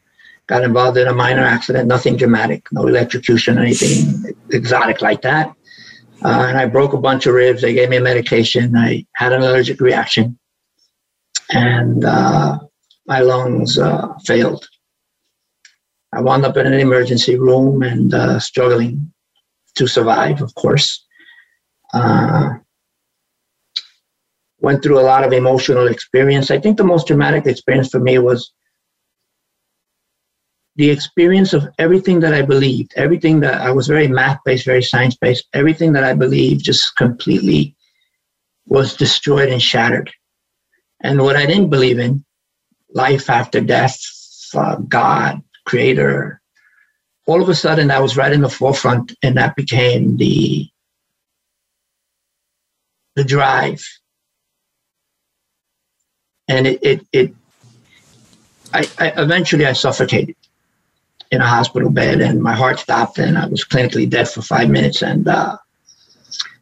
[0.46, 5.54] Got involved in a minor accident, nothing dramatic, no electrocution anything exotic like that.
[6.22, 7.62] Uh, and I broke a bunch of ribs.
[7.62, 8.76] They gave me a medication.
[8.76, 10.38] I had an allergic reaction,
[11.50, 12.58] and uh,
[13.06, 14.68] my lungs uh, failed.
[16.12, 19.12] I wound up in an emergency room and uh, struggling
[19.76, 21.06] to survive, of course.
[21.92, 22.54] Uh,
[24.60, 26.50] went through a lot of emotional experience.
[26.50, 28.52] I think the most dramatic experience for me was
[30.76, 34.82] the experience of everything that I believed, everything that I was very math based, very
[34.82, 37.74] science based, everything that I believed just completely
[38.66, 40.10] was destroyed and shattered.
[41.02, 42.24] And what I didn't believe in,
[42.92, 43.98] life after death,
[44.54, 46.39] uh, God, creator,
[47.30, 50.68] all of a sudden I was right in the forefront and that became the
[53.14, 53.86] the drive
[56.48, 57.34] and it it, it
[58.74, 60.34] I, I eventually I suffocated
[61.30, 64.68] in a hospital bed and my heart stopped and I was clinically dead for five
[64.68, 65.56] minutes and uh,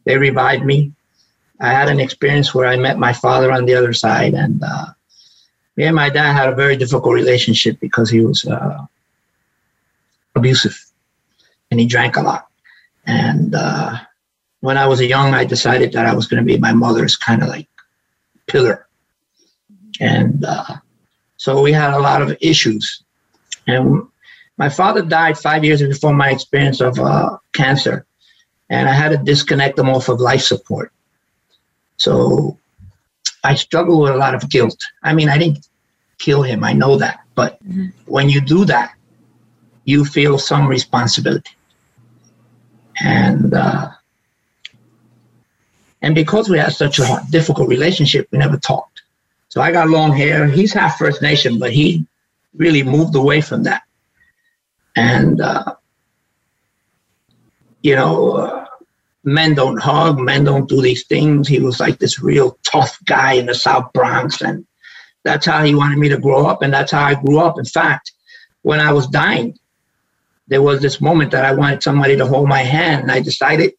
[0.05, 0.93] they revived me.
[1.59, 4.85] I had an experience where I met my father on the other side and uh,
[5.77, 8.85] me and my dad had a very difficult relationship because he was uh,
[10.39, 10.77] abusive
[11.69, 12.47] and he drank a lot.
[13.05, 13.97] And uh,
[14.61, 17.41] when I was young, I decided that I was going to be my mother's kind
[17.41, 17.67] of like
[18.47, 18.87] pillar.
[19.99, 20.75] And uh,
[21.37, 23.03] so we had a lot of issues.
[23.67, 24.07] And
[24.57, 28.05] my father died five years before my experience of uh, cancer.
[28.69, 30.91] And I had to disconnect him off of life support.
[31.97, 32.57] So
[33.43, 34.77] I struggle with a lot of guilt.
[35.03, 35.67] I mean, I didn't
[36.19, 37.21] kill him, I know that.
[37.35, 37.87] But mm-hmm.
[38.05, 38.93] when you do that,
[39.89, 41.55] you feel some responsibility.
[43.01, 43.89] And uh,
[46.01, 49.01] and because we had such a difficult relationship, we never talked.
[49.49, 50.47] So I got long hair.
[50.47, 52.05] He's half First Nation, but he
[52.55, 53.83] really moved away from that.
[54.95, 55.75] And, uh,
[57.81, 58.65] you know, uh,
[59.23, 61.47] men don't hug, men don't do these things.
[61.47, 64.41] He was like this real tough guy in the South Bronx.
[64.41, 64.65] And
[65.23, 66.61] that's how he wanted me to grow up.
[66.61, 67.59] And that's how I grew up.
[67.59, 68.13] In fact,
[68.61, 69.58] when I was dying,
[70.49, 73.03] there was this moment that I wanted somebody to hold my hand.
[73.03, 73.73] And I decided,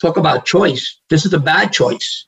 [0.00, 1.00] talk about choice.
[1.08, 2.26] This is a bad choice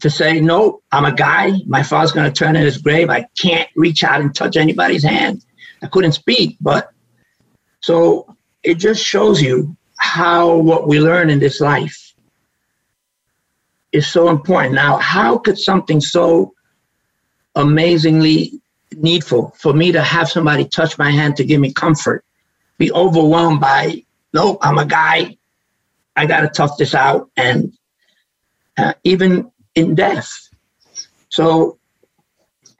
[0.00, 1.52] to say, no, I'm a guy.
[1.66, 3.10] My father's going to turn in his grave.
[3.10, 5.44] I can't reach out and touch anybody's hand.
[5.82, 6.90] I couldn't speak, but
[7.80, 12.14] so it just shows you how what we learn in this life
[13.92, 14.74] is so important.
[14.74, 16.54] Now, how could something so
[17.54, 18.60] amazingly
[18.96, 22.24] needful for me to have somebody touch my hand to give me comfort
[22.78, 25.36] be overwhelmed by, no, I'm a guy.
[26.16, 27.30] I got to tough this out.
[27.36, 27.72] And
[28.76, 30.48] uh, even in death.
[31.28, 31.78] So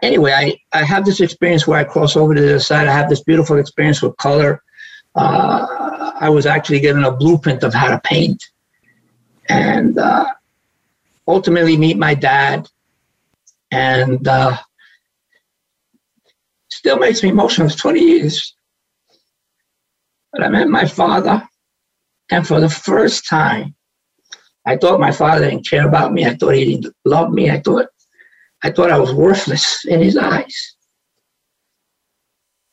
[0.02, 2.88] anyway, I, I have this experience where I cross over to the other side.
[2.88, 4.62] I have this beautiful experience with color.
[5.14, 8.42] Uh, I was actually given a blueprint of how to paint.
[9.48, 10.26] And uh,
[11.28, 12.68] ultimately meet my dad.
[13.70, 14.56] And uh,
[16.68, 17.66] still makes me emotional.
[17.66, 18.54] It's 20 years.
[20.34, 21.48] But I met my father.
[22.30, 23.74] And for the first time,
[24.66, 26.26] I thought my father didn't care about me.
[26.26, 27.50] I thought he didn't love me.
[27.50, 27.86] I thought
[28.64, 30.76] I thought I was worthless in his eyes.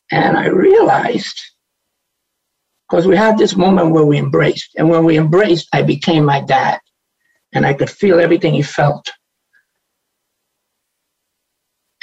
[0.09, 1.39] And I realized
[2.89, 4.71] because we had this moment where we embraced.
[4.77, 6.79] And when we embraced, I became my dad.
[7.53, 9.09] And I could feel everything he felt.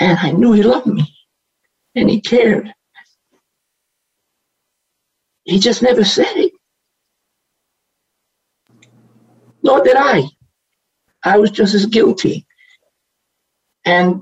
[0.01, 1.13] And I knew he loved me
[1.95, 2.73] and he cared.
[5.49, 6.53] He just never said it.
[9.63, 10.25] Nor did I.
[11.25, 12.47] I was just as guilty.
[13.87, 14.21] And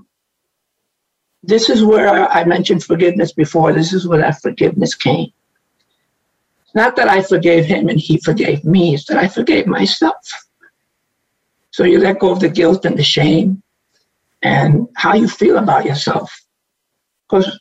[1.43, 3.73] this is where I mentioned forgiveness before.
[3.73, 5.33] This is where that forgiveness came.
[6.63, 10.31] It's not that I forgave him and he forgave me, it's that I forgave myself.
[11.73, 13.63] So you let go of the guilt and the shame
[14.43, 16.33] and how you feel about yourself.
[17.29, 17.59] Because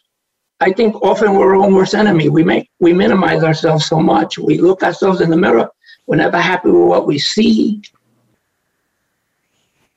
[0.65, 2.27] I think often we're our own worst enemy.
[2.27, 4.37] We make we minimize ourselves so much.
[4.37, 5.69] We look ourselves in the mirror
[6.05, 7.81] we're never happy with what we see.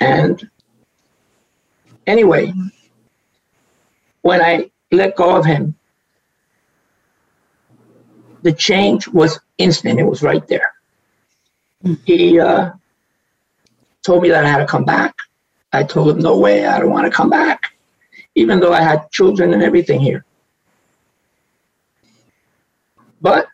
[0.00, 0.48] And
[2.06, 2.52] anyway,
[4.22, 5.74] when I let go of him,
[8.42, 9.98] the change was instant.
[9.98, 10.72] It was right there.
[12.04, 12.70] he uh,
[14.02, 15.14] told me that I had to come back.
[15.72, 17.74] I told him, no way, I don't want to come back,
[18.34, 20.24] even though I had children and everything here.
[23.20, 23.46] But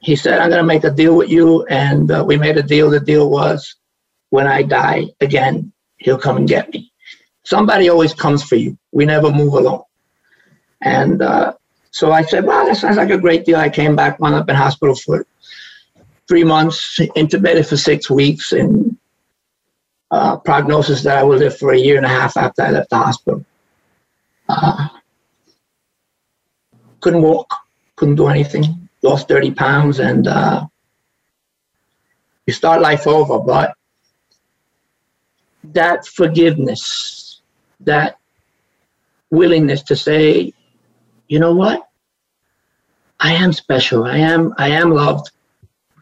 [0.00, 1.64] he said, I'm going to make a deal with you.
[1.66, 2.90] And uh, we made a deal.
[2.90, 3.76] The deal was
[4.30, 6.90] when I die again, he'll come and get me.
[7.44, 8.78] Somebody always comes for you.
[8.92, 9.82] We never move alone.
[10.80, 11.52] And uh,
[11.90, 13.56] so I said, well, that sounds like a great deal.
[13.56, 15.26] I came back, wound up in hospital for
[16.28, 18.96] three months, intubated for six weeks, and
[20.10, 22.90] uh, prognosis that I would live for a year and a half after I left
[22.90, 23.44] the hospital.
[24.48, 24.88] Uh,
[27.00, 27.52] couldn't walk,
[28.02, 30.66] couldn't do anything, lost 30 pounds, and uh,
[32.46, 33.38] you start life over.
[33.38, 33.76] But
[35.62, 37.42] that forgiveness,
[37.78, 38.18] that
[39.30, 40.52] willingness to say,
[41.28, 41.88] you know what?
[43.20, 44.02] I am special.
[44.02, 45.30] I am I am loved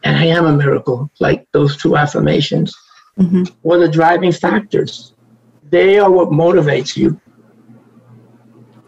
[0.03, 2.75] and I am a miracle, like those two affirmations
[3.19, 3.43] mm-hmm.
[3.61, 5.13] were the driving factors.
[5.69, 7.21] They are what motivates you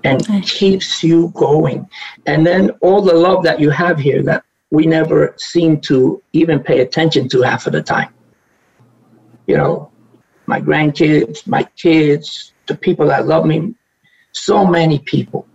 [0.04, 1.88] and keeps you going.
[2.26, 6.60] And then all the love that you have here that we never seem to even
[6.60, 8.14] pay attention to half of the time.
[9.48, 9.92] You know,
[10.46, 13.76] my grandkids, my kids, the people that love me,
[14.32, 15.48] so many people.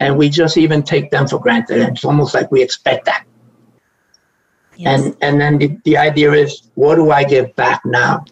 [0.00, 1.80] And we just even take them for granted.
[1.80, 3.24] And it's almost like we expect that.
[4.84, 8.24] And and then the, the idea is, what do I give back now?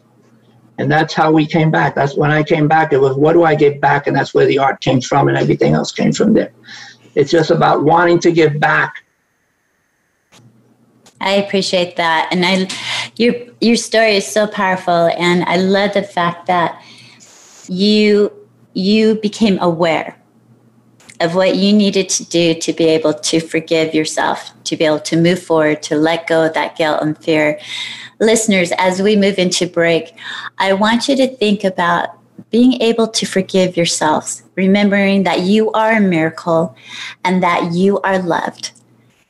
[0.80, 1.94] And that's how we came back.
[1.94, 2.94] That's when I came back.
[2.94, 4.06] It was, what do I give back?
[4.06, 6.52] And that's where the art came from, and everything else came from there.
[7.14, 9.04] It's just about wanting to give back.
[11.20, 12.66] I appreciate that, and I,
[13.16, 16.82] your your story is so powerful, and I love the fact that
[17.68, 18.32] you
[18.72, 20.16] you became aware
[21.20, 25.00] of what you needed to do to be able to forgive yourself, to be able
[25.00, 27.60] to move forward, to let go of that guilt and fear.
[28.20, 30.14] Listeners, as we move into break,
[30.58, 32.08] I want you to think about
[32.50, 36.74] being able to forgive yourselves, remembering that you are a miracle
[37.24, 38.72] and that you are loved.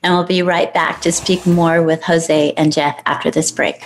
[0.02, 3.84] And we'll be right back to speak more with Jose and Jeff after this break.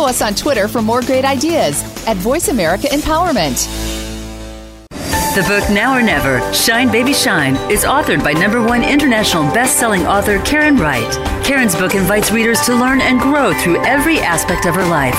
[0.00, 3.66] Follow us on Twitter for more great ideas at Voice America Empowerment.
[5.34, 10.06] The book Now or Never, Shine Baby Shine, is authored by number one international best-selling
[10.06, 11.39] author Karen Wright.
[11.50, 15.18] Karen's book invites readers to learn and grow through every aspect of her life.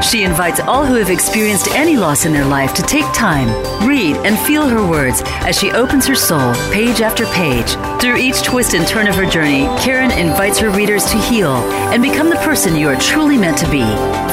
[0.00, 3.48] She invites all who have experienced any loss in their life to take time,
[3.84, 7.74] read, and feel her words as she opens her soul page after page.
[8.00, 11.56] Through each twist and turn of her journey, Karen invites her readers to heal
[11.90, 13.82] and become the person you are truly meant to be.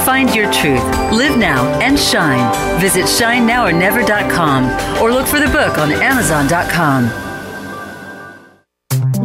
[0.06, 2.80] Find your truth, live now, and shine.
[2.80, 7.29] Visit shinenowornever.com or look for the book on amazon.com.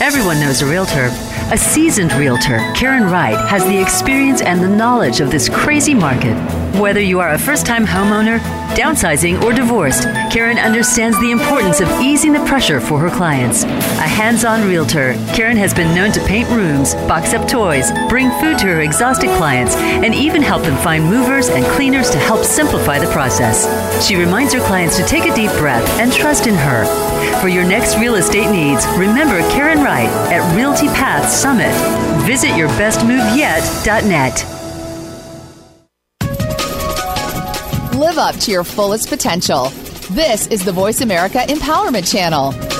[0.00, 1.08] Everyone knows a realtor.
[1.52, 6.34] A seasoned realtor, Karen Wright, has the experience and the knowledge of this crazy market.
[6.80, 8.40] Whether you are a first time homeowner,
[8.74, 13.62] downsizing, or divorced, Karen understands the importance of easing the pressure for her clients.
[13.62, 18.30] A hands on realtor, Karen has been known to paint rooms, box up toys, bring
[18.40, 22.44] food to her exhausted clients, and even help them find movers and cleaners to help
[22.44, 23.66] simplify the process.
[24.02, 26.84] She reminds her clients to take a deep breath and trust in her.
[27.40, 31.72] For your next real estate needs, remember Karen Wright at Realty Path Summit.
[32.26, 34.44] Visit yourbestmoveyet.net.
[37.94, 39.70] Live up to your fullest potential.
[40.10, 42.73] This is the Voice America Empowerment Channel.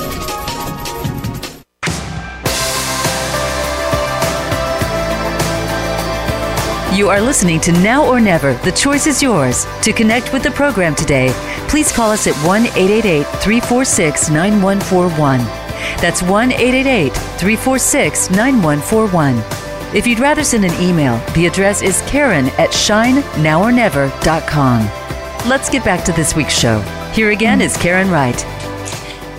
[6.95, 8.55] You are listening to Now or Never.
[8.59, 9.67] The choice is yours.
[9.83, 11.31] To connect with the program today,
[11.67, 15.39] please call us at 1 888 346 9141.
[16.01, 19.43] That's 1 888 346 9141.
[19.93, 25.49] If you'd rather send an email, the address is karen at shinenowornever.com.
[25.51, 26.81] Let's get back to this week's show.
[27.13, 28.41] Here again is Karen Wright.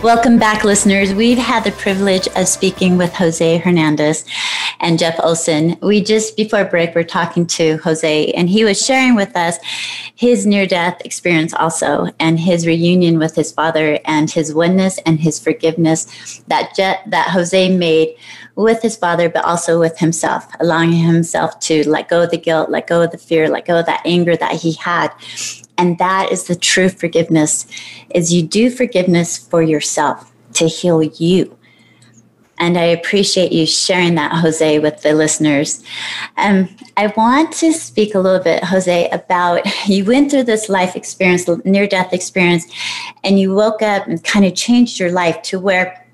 [0.03, 1.13] Welcome back, listeners.
[1.13, 4.25] We've had the privilege of speaking with Jose Hernandez.
[4.79, 5.77] And Jeff Olsen.
[5.81, 9.57] We just before break were talking to Jose, and he was sharing with us
[10.15, 15.19] his near death experience also, and his reunion with his father, and his oneness and
[15.19, 18.15] his forgiveness that Je- that Jose made
[18.55, 22.69] with his father, but also with himself, allowing himself to let go of the guilt,
[22.69, 25.11] let go of the fear, let go of that anger that he had.
[25.77, 27.67] And that is the true forgiveness
[28.13, 31.54] is you do forgiveness for yourself to heal you.
[32.57, 35.83] And I appreciate you sharing that, Jose, with the listeners.
[36.37, 40.95] Um, I want to speak a little bit, Jose, about you went through this life
[40.95, 42.65] experience, near death experience,
[43.23, 46.05] and you woke up and kind of changed your life to where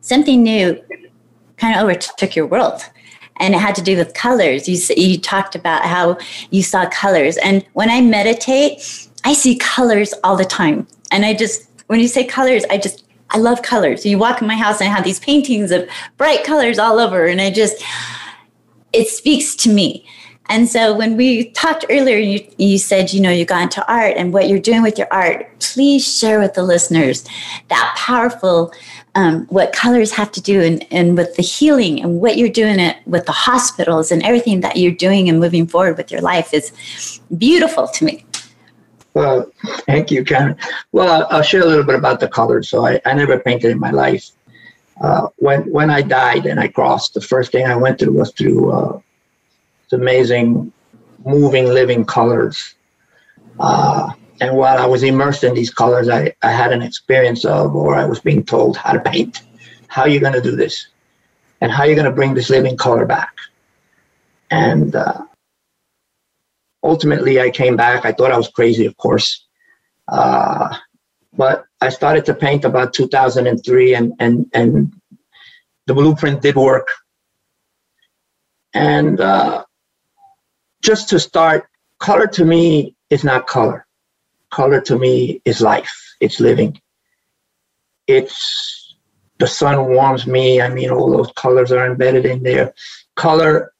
[0.00, 0.80] something new
[1.56, 2.82] kind of overtook your world
[3.38, 4.68] and it had to do with colors.
[4.68, 6.18] You you talked about how
[6.50, 10.86] you saw colors, and when I meditate, I see colors all the time.
[11.10, 14.06] And I just when you say colors, I just I love colors.
[14.06, 17.26] You walk in my house and I have these paintings of bright colors all over,
[17.26, 17.82] and I just
[18.92, 20.06] it speaks to me.
[20.48, 24.14] And so when we talked earlier, you, you said, you know, you got into art
[24.16, 25.58] and what you're doing with your art.
[25.58, 27.24] Please share with the listeners
[27.68, 28.72] that powerful
[29.16, 32.78] um, what colors have to do and, and with the healing and what you're doing
[32.78, 36.52] it with the hospitals and everything that you're doing and moving forward with your life
[36.52, 36.70] is
[37.36, 38.25] beautiful to me.
[39.16, 39.50] Well,
[39.86, 40.58] thank you, Karen.
[40.92, 42.68] Well, I'll share a little bit about the colors.
[42.68, 44.28] So I, I never painted in my life.
[45.00, 48.30] Uh, when when I died and I crossed, the first thing I went through was
[48.32, 49.00] through uh,
[49.92, 50.70] amazing,
[51.24, 52.74] moving, living colors.
[53.58, 54.12] Uh,
[54.42, 57.94] and while I was immersed in these colors, I, I had an experience of, or
[57.94, 59.44] I was being told how to paint.
[59.88, 60.88] How are you going to do this?
[61.62, 63.34] And how are you going to bring this living color back?
[64.50, 65.22] And uh,
[66.82, 68.04] ultimately, I came back.
[68.04, 69.44] I thought I was crazy, of course.
[70.08, 70.76] Uh,
[71.32, 74.94] but I started to paint about 2003, and, and, and
[75.86, 76.88] the blueprint did work.
[78.72, 79.64] And uh,
[80.82, 81.68] just to start,
[81.98, 83.86] color to me is not color
[84.50, 86.14] color to me is life.
[86.20, 86.80] It's living.
[88.06, 88.96] It's
[89.38, 90.60] the sun warms me.
[90.60, 92.72] I mean, all those colors are embedded in there.
[93.16, 93.72] Color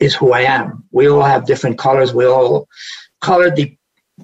[0.00, 0.84] is who I am.
[0.90, 2.14] We all have different colors.
[2.14, 2.66] We all
[3.20, 3.78] color de-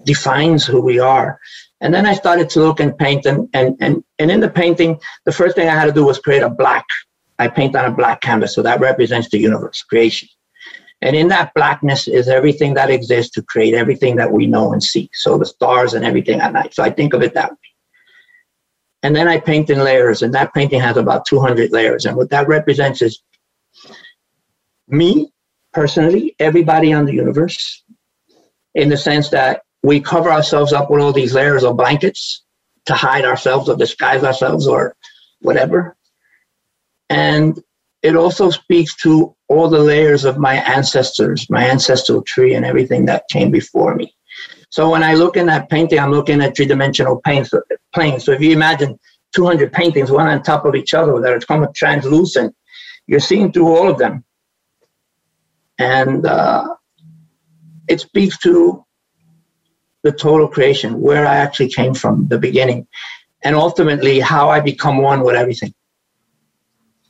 [0.05, 1.39] defines who we are.
[1.81, 4.99] And then I started to look and paint, and, and and and in the painting,
[5.27, 6.87] the first thing I had to do was create a black.
[7.39, 10.29] I paint on a black canvas, so that represents the universe, creation.
[11.03, 14.83] And in that blackness is everything that exists to create everything that we know and
[14.83, 15.11] see.
[15.13, 16.73] So the stars and everything at night.
[16.73, 17.57] So I think of it that way.
[19.03, 22.07] And then I paint in layers, and that painting has about 200 layers.
[22.07, 23.23] And what that represents is
[24.89, 25.31] me
[25.77, 27.85] personally, everybody on the universe,
[28.75, 32.45] in the sense that we cover ourselves up with all these layers of blankets
[32.87, 34.97] to hide ourselves or disguise ourselves or
[35.43, 35.95] whatever.
[37.11, 37.63] And
[38.03, 43.05] it also speaks to all the layers of my ancestors, my ancestral tree, and everything
[43.05, 44.15] that came before me.
[44.71, 47.51] So when I look in that painting, I'm looking at three-dimensional planes.
[48.25, 48.99] So if you imagine
[49.35, 52.57] 200 paintings, one on top of each other, that are come translucent,
[53.07, 54.25] you're seeing through all of them,
[55.79, 56.75] and uh,
[57.89, 58.85] it speaks to
[60.03, 62.87] the total creation, where I actually came from, the beginning,
[63.43, 65.75] and ultimately how I become one with everything.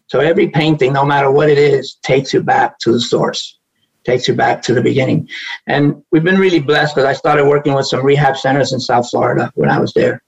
[0.08, 3.58] So every painting, no matter what it is, takes you back to the source,
[4.04, 5.28] takes you back to the beginning.
[5.66, 9.10] And we've been really blessed because I started working with some rehab centers in South
[9.10, 10.22] Florida when I was there.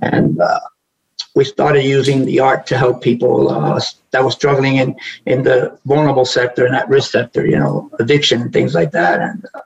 [0.00, 0.60] And uh,
[1.34, 3.80] we started using the art to help people uh,
[4.12, 8.40] that were struggling in, in the vulnerable sector and at risk sector, you know, addiction
[8.42, 9.20] and things like that.
[9.20, 9.60] And uh,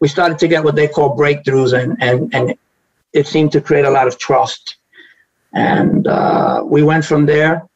[0.00, 2.54] we started to get what they call breakthroughs, and, and, and
[3.12, 4.76] it seemed to create a lot of trust.
[5.52, 7.66] And uh, we went from there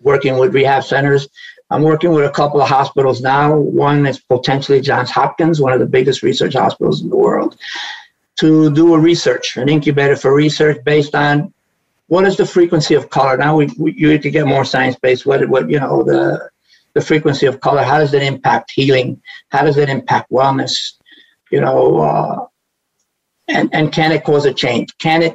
[0.00, 1.28] working with rehab centers.
[1.70, 3.56] I'm working with a couple of hospitals now.
[3.56, 7.56] One is potentially Johns Hopkins, one of the biggest research hospitals in the world,
[8.36, 11.52] to do a research, an incubator for research based on
[12.06, 13.36] what is the frequency of color.
[13.36, 15.26] Now we, we you to get more science based.
[15.26, 16.50] What what you know the
[16.94, 17.82] the frequency of color.
[17.82, 19.20] How does it impact healing?
[19.48, 20.94] How does it impact wellness?
[21.50, 22.46] You know, uh,
[23.48, 24.96] and and can it cause a change?
[24.98, 25.34] Can it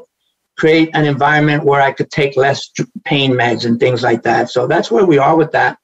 [0.60, 2.70] create an environment where I could take less
[3.06, 4.50] pain meds and things like that.
[4.50, 5.78] So that's where we are with that.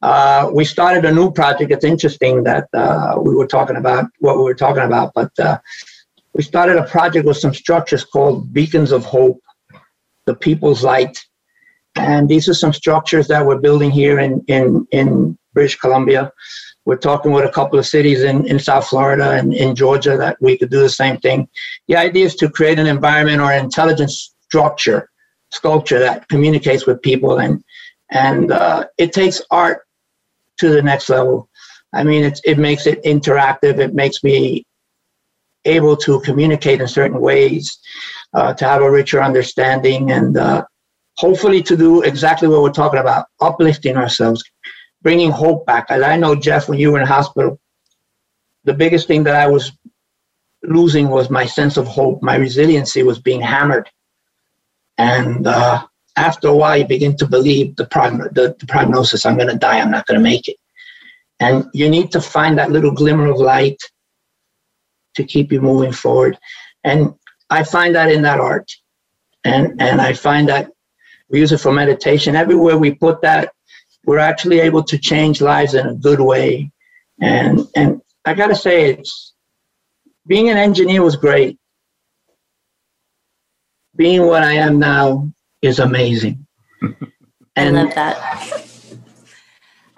[0.00, 1.72] Uh, we started a new project.
[1.72, 5.58] It's interesting that uh, we were talking about what we were talking about, but uh,
[6.34, 9.40] we started a project with some structures called Beacons of Hope,
[10.26, 11.18] the People's Light.
[11.96, 16.32] And these are some structures that we're building here in, in, in British Columbia.
[16.84, 20.36] We're talking with a couple of cities in, in South Florida and in Georgia that
[20.40, 21.48] we could do the same thing.
[21.88, 25.10] The idea is to create an environment or an intelligence structure,
[25.50, 27.38] sculpture that communicates with people.
[27.38, 27.62] And,
[28.10, 29.82] and uh, it takes art
[30.58, 31.48] to the next level.
[31.92, 33.78] I mean, it's, it makes it interactive.
[33.78, 34.64] It makes me
[35.64, 37.78] able to communicate in certain ways,
[38.34, 40.64] uh, to have a richer understanding, and uh,
[41.16, 44.42] hopefully to do exactly what we're talking about uplifting ourselves,
[45.02, 45.86] bringing hope back.
[45.90, 47.60] And I know, Jeff, when you were in hospital,
[48.64, 49.72] the biggest thing that I was
[50.62, 52.22] losing was my sense of hope.
[52.22, 53.90] My resiliency was being hammered.
[54.98, 55.84] And uh,
[56.16, 59.56] after a while, you begin to believe the, progn- the, the prognosis I'm going to
[59.56, 60.56] die, I'm not going to make it.
[61.40, 63.82] And you need to find that little glimmer of light
[65.16, 66.38] to keep you moving forward.
[66.84, 67.14] And
[67.52, 68.70] I find that in that art.
[69.44, 70.70] And, and I find that
[71.28, 72.34] we use it for meditation.
[72.34, 73.52] Everywhere we put that,
[74.04, 76.70] we're actually able to change lives in a good way.
[77.20, 79.34] And, and I got to say, it's
[80.26, 81.58] being an engineer was great.
[83.96, 85.30] Being what I am now
[85.60, 86.46] is amazing.
[86.80, 86.96] And
[87.56, 88.68] I love that.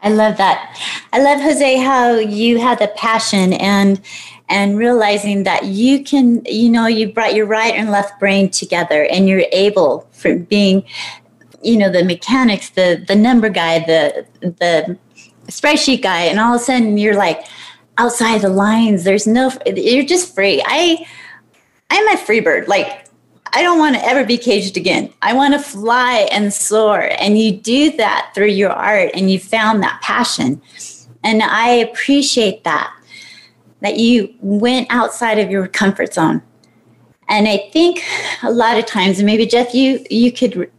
[0.02, 0.78] I love that.
[1.14, 4.00] I love Jose how you had the passion and
[4.48, 9.04] and realizing that you can, you know, you brought your right and left brain together
[9.06, 10.84] and you're able for being,
[11.62, 14.98] you know, the mechanics, the the number guy, the the
[15.46, 17.44] spreadsheet guy, and all of a sudden you're like
[17.98, 19.04] outside the lines.
[19.04, 20.62] There's no you're just free.
[20.66, 21.06] I
[21.90, 22.68] I'm a free bird.
[22.68, 23.04] Like
[23.54, 25.12] I don't want to ever be caged again.
[25.22, 27.10] I want to fly and soar.
[27.18, 30.60] And you do that through your art and you found that passion.
[31.22, 32.92] And I appreciate that,
[33.84, 36.40] that you went outside of your comfort zone.
[37.28, 38.02] And I think
[38.42, 40.70] a lot of times, and maybe Jeff, you, you could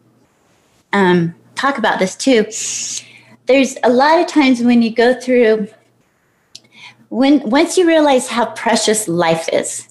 [0.91, 2.45] um, talk about this too.
[3.45, 5.68] There's a lot of times when you go through,
[7.10, 9.88] when once you realize how precious life is,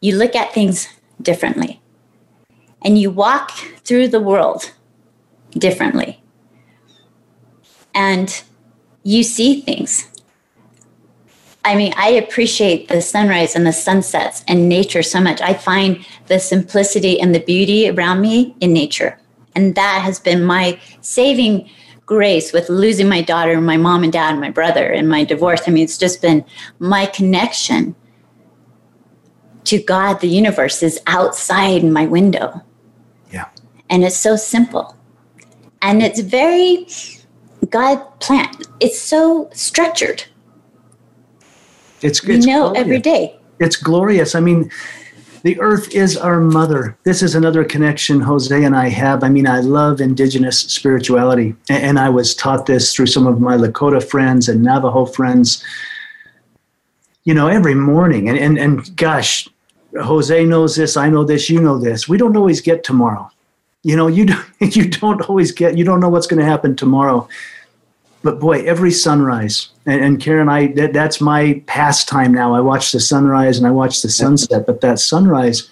[0.00, 0.88] you look at things
[1.22, 1.80] differently
[2.82, 3.52] and you walk
[3.84, 4.72] through the world
[5.52, 6.20] differently
[7.94, 8.42] and
[9.04, 10.07] you see things.
[11.64, 15.40] I mean, I appreciate the sunrise and the sunsets and nature so much.
[15.40, 19.18] I find the simplicity and the beauty around me in nature.
[19.54, 21.68] And that has been my saving
[22.06, 25.24] grace with losing my daughter, and my mom and dad, and my brother, and my
[25.24, 25.60] divorce.
[25.66, 26.44] I mean, it's just been
[26.78, 27.94] my connection
[29.68, 32.62] to God, the universe is outside my window.
[33.30, 33.48] Yeah.
[33.90, 34.96] And it's so simple.
[35.82, 36.86] And it's very
[37.68, 38.66] God plant.
[38.80, 40.24] It's so structured.
[42.02, 42.80] It's, it's you know glorious.
[42.80, 43.36] every day.
[43.60, 44.34] It's glorious.
[44.34, 44.70] I mean,
[45.42, 46.96] the earth is our mother.
[47.04, 49.24] This is another connection Jose and I have.
[49.24, 53.56] I mean, I love indigenous spirituality, and I was taught this through some of my
[53.56, 55.62] Lakota friends and Navajo friends.
[57.24, 59.48] You know, every morning, and and, and gosh,
[59.96, 62.08] Jose knows this, I know this, you know this.
[62.08, 63.30] We don't always get tomorrow.
[63.82, 64.26] You know, you
[64.60, 67.28] don't, you don't always get, you don't know what's going to happen tomorrow.
[68.22, 72.54] But boy, every sunrise, and, and Karen, I that, that's my pastime now.
[72.54, 75.70] I watch the sunrise and I watch the sunset, but that sunrise,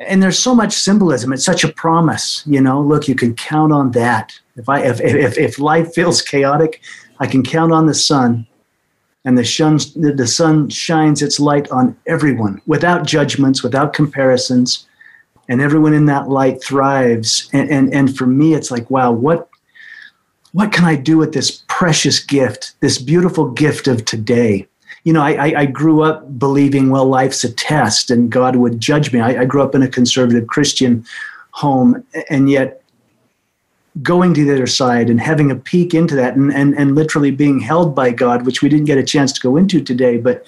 [0.00, 1.32] and there's so much symbolism.
[1.32, 2.80] It's such a promise, you know.
[2.80, 4.32] Look, you can count on that.
[4.56, 6.80] If I if if, if life feels chaotic,
[7.20, 8.46] I can count on the sun
[9.26, 14.86] and the sun, the sun shines its light on everyone without judgments, without comparisons,
[15.48, 17.50] and everyone in that light thrives.
[17.52, 19.48] And, and, and for me, it's like, wow, what,
[20.56, 24.66] what can I do with this precious gift, this beautiful gift of today?
[25.04, 29.12] You know, I, I grew up believing, well, life's a test and God would judge
[29.12, 29.20] me.
[29.20, 31.04] I, I grew up in a conservative Christian
[31.50, 32.82] home, and yet
[34.02, 37.30] going to the other side and having a peek into that and, and, and literally
[37.30, 40.46] being held by God, which we didn't get a chance to go into today, but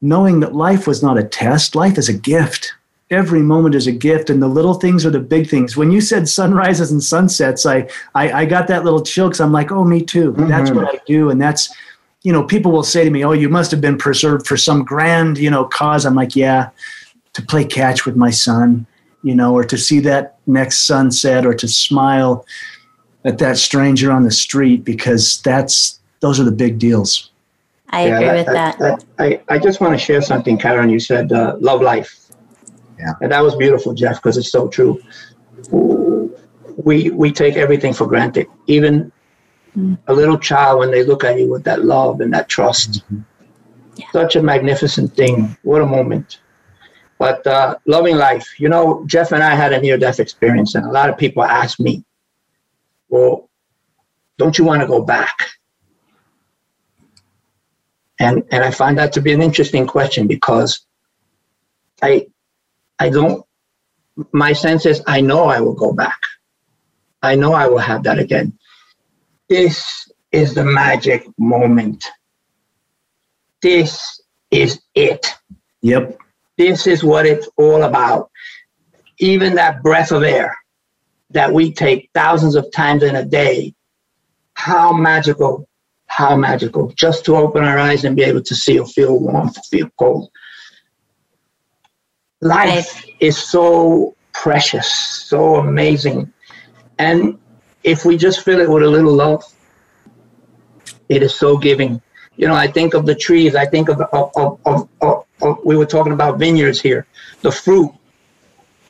[0.00, 2.72] knowing that life was not a test, life is a gift.
[3.12, 5.76] Every moment is a gift, and the little things are the big things.
[5.76, 9.52] When you said sunrises and sunsets, I I, I got that little chill because I'm
[9.52, 10.32] like, oh, me too.
[10.32, 10.48] Mm-hmm.
[10.48, 11.72] That's what I do, and that's,
[12.22, 14.82] you know, people will say to me, oh, you must have been preserved for some
[14.82, 16.06] grand, you know, cause.
[16.06, 16.70] I'm like, yeah,
[17.34, 18.86] to play catch with my son,
[19.22, 22.46] you know, or to see that next sunset or to smile
[23.24, 27.30] at that stranger on the street because that's those are the big deals.
[27.90, 28.78] I yeah, agree that, with that.
[28.78, 29.04] that.
[29.18, 30.88] I, I just want to share something, Karen.
[30.88, 32.21] You said uh, love life.
[33.02, 33.14] Yeah.
[33.20, 35.02] And that was beautiful, Jeff, because it's so true.
[36.76, 38.46] We we take everything for granted.
[38.68, 39.10] Even
[39.76, 39.98] mm.
[40.06, 42.90] a little child when they look at you with that love and that trust.
[42.92, 43.20] Mm-hmm.
[43.96, 44.06] Yeah.
[44.12, 45.56] Such a magnificent thing.
[45.62, 46.38] What a moment.
[47.18, 50.86] But uh, loving life, you know, Jeff and I had a near death experience, and
[50.86, 52.04] a lot of people ask me,
[53.08, 53.48] well,
[54.38, 55.36] don't you want to go back?
[58.18, 60.86] And, and I find that to be an interesting question because
[62.02, 62.26] I,
[63.02, 63.44] I don't,
[64.32, 66.20] my sense is I know I will go back.
[67.20, 68.56] I know I will have that again.
[69.48, 72.06] This is the magic moment.
[73.60, 74.22] This
[74.52, 75.26] is it.
[75.80, 76.16] Yep.
[76.56, 78.30] This is what it's all about.
[79.18, 80.56] Even that breath of air
[81.30, 83.74] that we take thousands of times in a day,
[84.54, 85.68] how magical,
[86.06, 86.92] how magical.
[86.92, 90.30] Just to open our eyes and be able to see or feel warm, feel cold.
[92.42, 96.32] Life is so precious, so amazing.
[96.98, 97.38] And
[97.84, 99.44] if we just fill it with a little love,
[101.08, 102.02] it is so giving.
[102.36, 103.54] You know, I think of the trees.
[103.54, 107.06] I think of, of, of, of, of we were talking about vineyards here,
[107.42, 107.92] the fruit.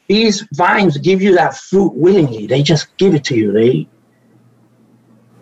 [0.08, 2.46] These vines give you that fruit willingly.
[2.46, 3.52] They just give it to you.
[3.52, 3.86] They,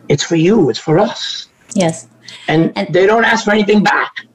[0.09, 0.69] it's for you.
[0.69, 1.49] It's for us.
[1.75, 2.09] Yes.
[2.49, 4.27] And, and they don't ask for anything back.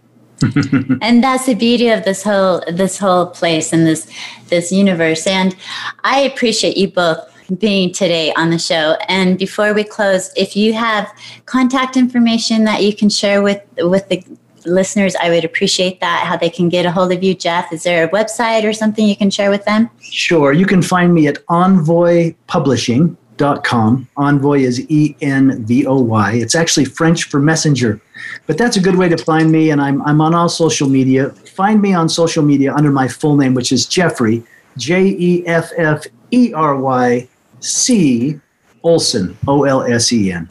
[1.02, 4.12] and that's the beauty of this whole this whole place and this
[4.50, 5.26] this universe.
[5.28, 5.56] And
[6.04, 7.20] I appreciate you both
[7.60, 8.98] being today on the show.
[9.08, 11.12] And before we close, if you have
[11.46, 14.24] contact information that you can share with with the
[14.66, 16.26] listeners, I would appreciate that.
[16.26, 17.72] How they can get a hold of you, Jeff?
[17.72, 19.90] Is there a website or something you can share with them?
[20.02, 20.54] Sure.
[20.54, 23.16] You can find me at Envoy Publishing.
[23.38, 24.08] Dot com.
[24.16, 26.36] Envoy is E N V O Y.
[26.36, 28.00] It's actually French for messenger,
[28.48, 29.72] but that's a good way to find me.
[29.72, 31.32] And I'm, I'm on all social media.
[31.32, 34.42] Find me on social media under my full name, which is Jeffrey,
[34.78, 37.28] J E F F E R Y
[37.60, 38.40] C
[38.84, 40.48] Olsen, O L S E N.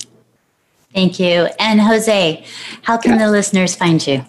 [0.93, 1.49] Thank you.
[1.59, 2.45] And Jose,
[2.83, 3.27] how can yeah.
[3.27, 4.23] the listeners find you?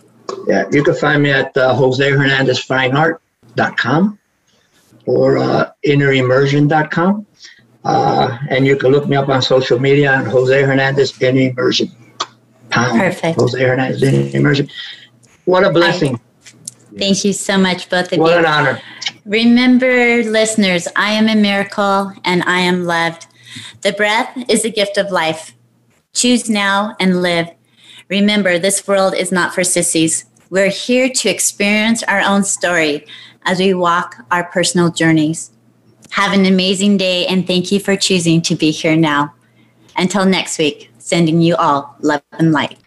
[0.47, 4.19] Yeah, you can find me at uh, JoseHernandezFineArt.com
[5.05, 7.25] or uh, innerimmersion.com.
[7.85, 11.91] Uh, and you can look me up on social media on Jose Hernandez Inner Immersion.
[12.69, 12.99] Pound.
[12.99, 13.39] Perfect.
[13.39, 14.69] Jose Hernandez Inner Immersion.
[15.45, 16.19] What a blessing.
[16.97, 18.35] Thank you so much, both of what you.
[18.35, 18.81] What an honor.
[19.25, 23.27] Remember, listeners, I am a miracle and I am loved.
[23.81, 25.53] The breath is a gift of life.
[26.13, 27.49] Choose now and live.
[28.09, 30.25] Remember, this world is not for sissies.
[30.49, 33.05] We're here to experience our own story
[33.43, 35.51] as we walk our personal journeys.
[36.15, 39.33] Have an amazing day and thank you for choosing to be here now.
[39.97, 42.77] Until next week, sending you all love and light.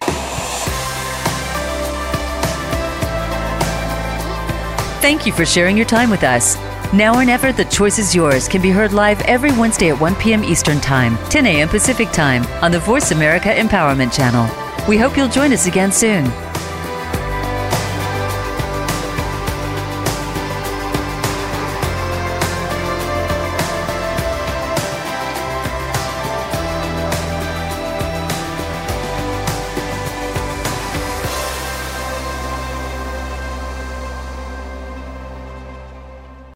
[5.02, 6.56] Thank you for sharing your time with us.
[6.94, 10.14] Now or Never, The Choice is Yours can be heard live every Wednesday at 1
[10.14, 10.42] p.m.
[10.42, 11.68] Eastern Time, 10 a.m.
[11.68, 14.48] Pacific Time on the Voice America Empowerment Channel.
[14.88, 16.32] We hope you'll join us again soon.